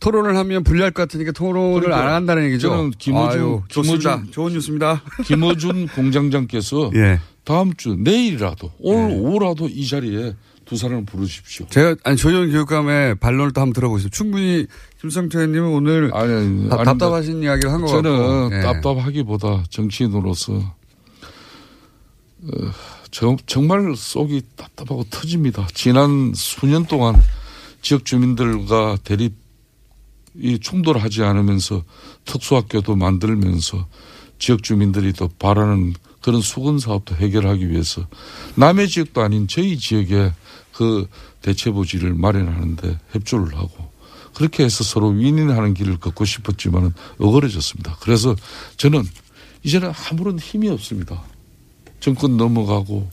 [0.00, 2.68] 토론을 하면 불리할 것 같으니까 토론을 그러니까 안 한다는 얘기죠.
[2.70, 4.22] 저는 김어준- 아유, 좋습니다.
[4.30, 5.02] 좋은 뉴스입니다.
[5.26, 7.20] 김어준 공장장께서 예.
[7.44, 10.34] 다음 주 내일이라도 오늘 오후라도 이 자리에
[10.64, 11.66] 두 사람을 부르십시오.
[11.68, 14.16] 제가 아니 조현 교육감의 반론을 또 한번 들어보겠습니다.
[14.16, 14.66] 충분히
[15.00, 18.02] 김성태 의원님은 오늘 아니, 아니, 다- 답답하신 이야기를 한 것 같고.
[18.02, 18.60] 저는 예.
[18.62, 22.48] 답답하기보다 정치인으로서 어,
[23.10, 25.66] 정, 정말 속이 답답하고 터집니다.
[25.74, 27.20] 지난 수년 동안
[27.82, 29.34] 지역 주민들과 대립
[30.36, 31.82] 이 충돌하지 않으면서
[32.24, 33.86] 특수학교도 만들면서
[34.38, 38.06] 지역 주민들이 또 바라는 그런 수건 사업도 해결하기 위해서
[38.54, 40.32] 남의 지역도 아닌 저희 지역에
[40.72, 41.08] 그
[41.42, 43.90] 대체부지를 마련하는데 협조를 하고
[44.34, 47.96] 그렇게 해서 서로 윈윈하는 길을 걷고 싶었지만 은 어그러졌습니다.
[48.00, 48.36] 그래서
[48.76, 49.02] 저는
[49.62, 51.22] 이제는 아무런 힘이 없습니다.
[52.00, 53.08] 정권 넘어가고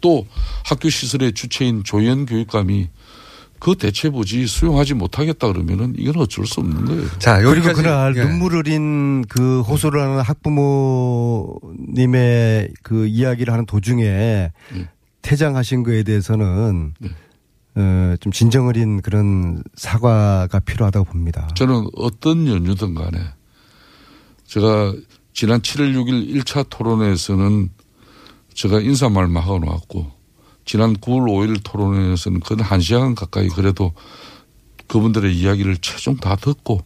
[0.00, 0.26] 또
[0.64, 2.88] 학교 시설의 주체인 조현 교육감이
[3.58, 7.06] 그 대체부지 수용하지 못하겠다 그러면은 이건 어쩔 수 없는 거예요.
[7.20, 10.20] 자, 그리고 그날 눈물 흘린 그 호소를 하는
[11.62, 14.50] 학부모님의 그 이야기를 하는 도중에
[15.22, 16.94] 퇴장하신 거에 대해서는
[17.76, 21.48] 어, 좀 진정 어린 그런 사과가 필요하다고 봅니다.
[21.54, 23.18] 저는 어떤 연유든 간에
[24.44, 24.92] 제가
[25.32, 27.70] 지난 7월 6일 1차 토론회에서는
[28.54, 30.10] 제가 인사말만 하고 나왔고
[30.64, 33.92] 지난 9월 5일 토론회에서는 근 1시간 가까이 그래도
[34.88, 36.80] 그분들의 이야기를 최종 다 듣고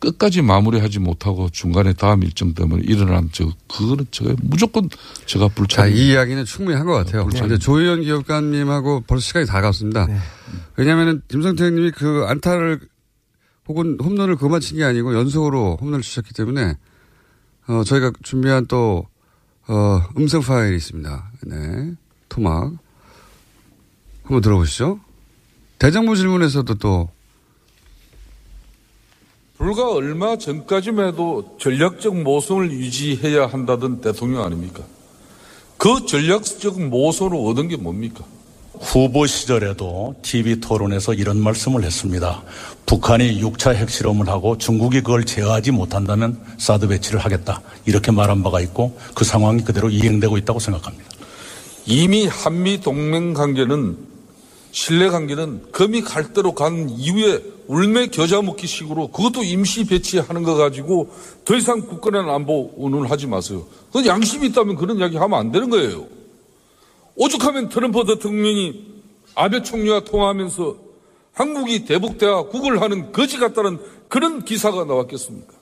[0.00, 4.88] 끝까지 마무리하지 못하고 중간에 다음 일정 때문에 일어난 저 그거는 제가 무조건
[5.26, 5.92] 제가 자, 불참.
[5.92, 7.22] 이 이야기는 충분히 한 것 같아요.
[7.46, 10.08] 이제 조희연 기업관님하고 벌써 시간이 다 갔습니다.
[10.76, 12.80] 왜냐하면 김성태 님이 그 안타를
[13.68, 16.74] 혹은 홈런을 그만 친 게 아니고 연속으로 홈런을 치셨기 때문에
[17.68, 19.06] 어, 저희가 준비한 또
[19.68, 21.30] 어, 음성 파일이 있습니다.
[21.46, 21.92] 네.
[22.28, 22.72] 토막.
[24.24, 25.00] 한번 들어보시죠.
[25.78, 27.10] 대정부 질문에서도 또
[29.56, 34.82] 불과 얼마 전까지만 해도 전략적 모성을 유지해야 한다던 대통령 아닙니까?
[35.76, 38.24] 그 전략적 모성을 얻은 게 뭡니까?
[38.82, 42.42] 후보 시절에도 TV 토론에서 이런 말씀을 했습니다.
[42.84, 47.62] 북한이 6차 핵실험을 하고 중국이 그걸 제어하지 못한다면 사드 배치를 하겠다.
[47.86, 51.08] 이렇게 말한 바가 있고 그 상황이 그대로 이행되고 있다고 생각합니다.
[51.86, 53.96] 이미 한미 동맹 관계는
[54.72, 60.54] 신뢰 관계는 금이 갈 대로 간 이후에 울매 겨자 먹기 식으로 그것도 임시 배치하는 거
[60.54, 61.10] 가지고
[61.44, 63.64] 더 이상 국가의 안보 운운하지 마세요.
[63.86, 66.21] 그건 양심이 있다면 그런 이야기 하면 안 되는 거예요.
[67.14, 68.92] 오죽하면 트럼프 대통령이
[69.34, 70.76] 아베 총리와 통화하면서
[71.32, 75.52] 한국이 대북대화 구걸하는 거지 같다는 그런 기사가 나왔겠습니까?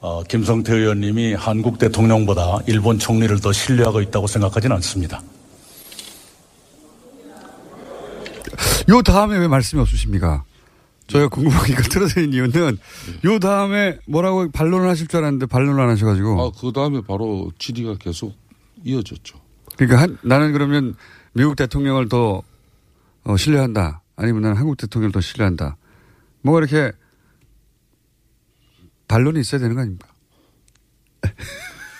[0.00, 5.22] 어, 김성태 의원님이 한국 대통령보다 일본 총리를 더 신뢰하고 있다고 생각하지는 않습니다.
[8.88, 10.44] 요 다음에 왜 말씀이 없으십니까?
[11.06, 12.78] 저희가 궁금한 이거 틀어드린 이유는
[13.24, 16.42] 요 다음에 뭐라고 반론을 하실 줄 알았는데 반론을 안 하셔가지고.
[16.42, 18.34] 아, 그 다음에 바로 질의가 계속
[18.84, 19.45] 이어졌죠.
[19.76, 20.94] 그러니까 한, 나는 그러면
[21.32, 22.42] 미국 대통령을 더
[23.24, 24.02] 어, 신뢰한다.
[24.16, 25.76] 아니면 나는 한국 대통령을 더 신뢰한다.
[26.42, 26.92] 뭐가 이렇게
[29.08, 30.08] 반론이 있어야 되는 거 아닙니까?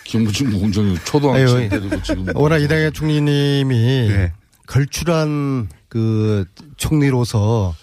[0.05, 3.75] 김부중 공정이 초등학생 때리고 지금 워낙 이당의 총리님이
[4.07, 4.33] 네.
[4.65, 6.45] 걸출한 그
[6.77, 7.75] 총리로서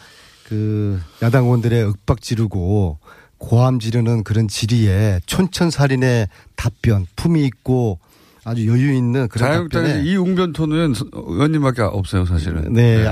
[0.49, 2.99] 그 야당 의원들의 윽박 지르고
[3.39, 7.99] 고함 지르는 그런 질의에 촌천살인의 답변, 품이 있고
[8.45, 12.73] 아주 여유 있는 그런 자유한국당에 답변에 이 웅변 토는 의원님밖에 없어요, 사실은.
[12.73, 13.05] 네.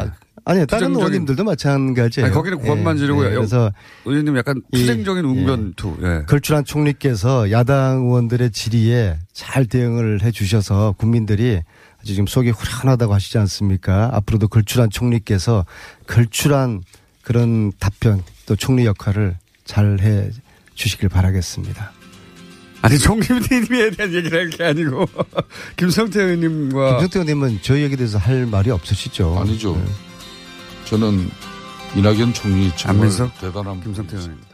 [0.45, 2.27] 아니 다른 의원님들도 마찬가지예요.
[2.27, 3.71] 아니, 거기는 고함만 예, 지르고 예, 그래서
[4.05, 5.99] 의원님 약간 이- 투쟁적인 웅변투.
[6.03, 6.23] 예.
[6.27, 11.61] 걸출한 총리께서 야당 의원들의 질의에 잘 대응을 해 주셔서 국민들이
[12.05, 14.11] 지금 속이 후련하다고 하시지 않습니까?
[14.15, 15.65] 앞으로도 걸출한 총리께서
[16.09, 16.83] 걸출한
[17.23, 20.29] 그런 답변 또 총리 역할을 잘 해
[20.75, 21.93] 주시길 바라겠습니다.
[22.83, 25.09] 아니 총리님에 대한 얘기를 할 게 아니고
[25.77, 29.39] 김성태 의원님과 김성태 의원님은 저희 얘기에 대해서 할 말이 없으시죠?
[29.39, 29.81] 아니죠.
[30.87, 31.31] 저는
[31.95, 33.09] 이낙연 총리 정말?
[33.41, 34.52] 대단한 김성태 의원입니다.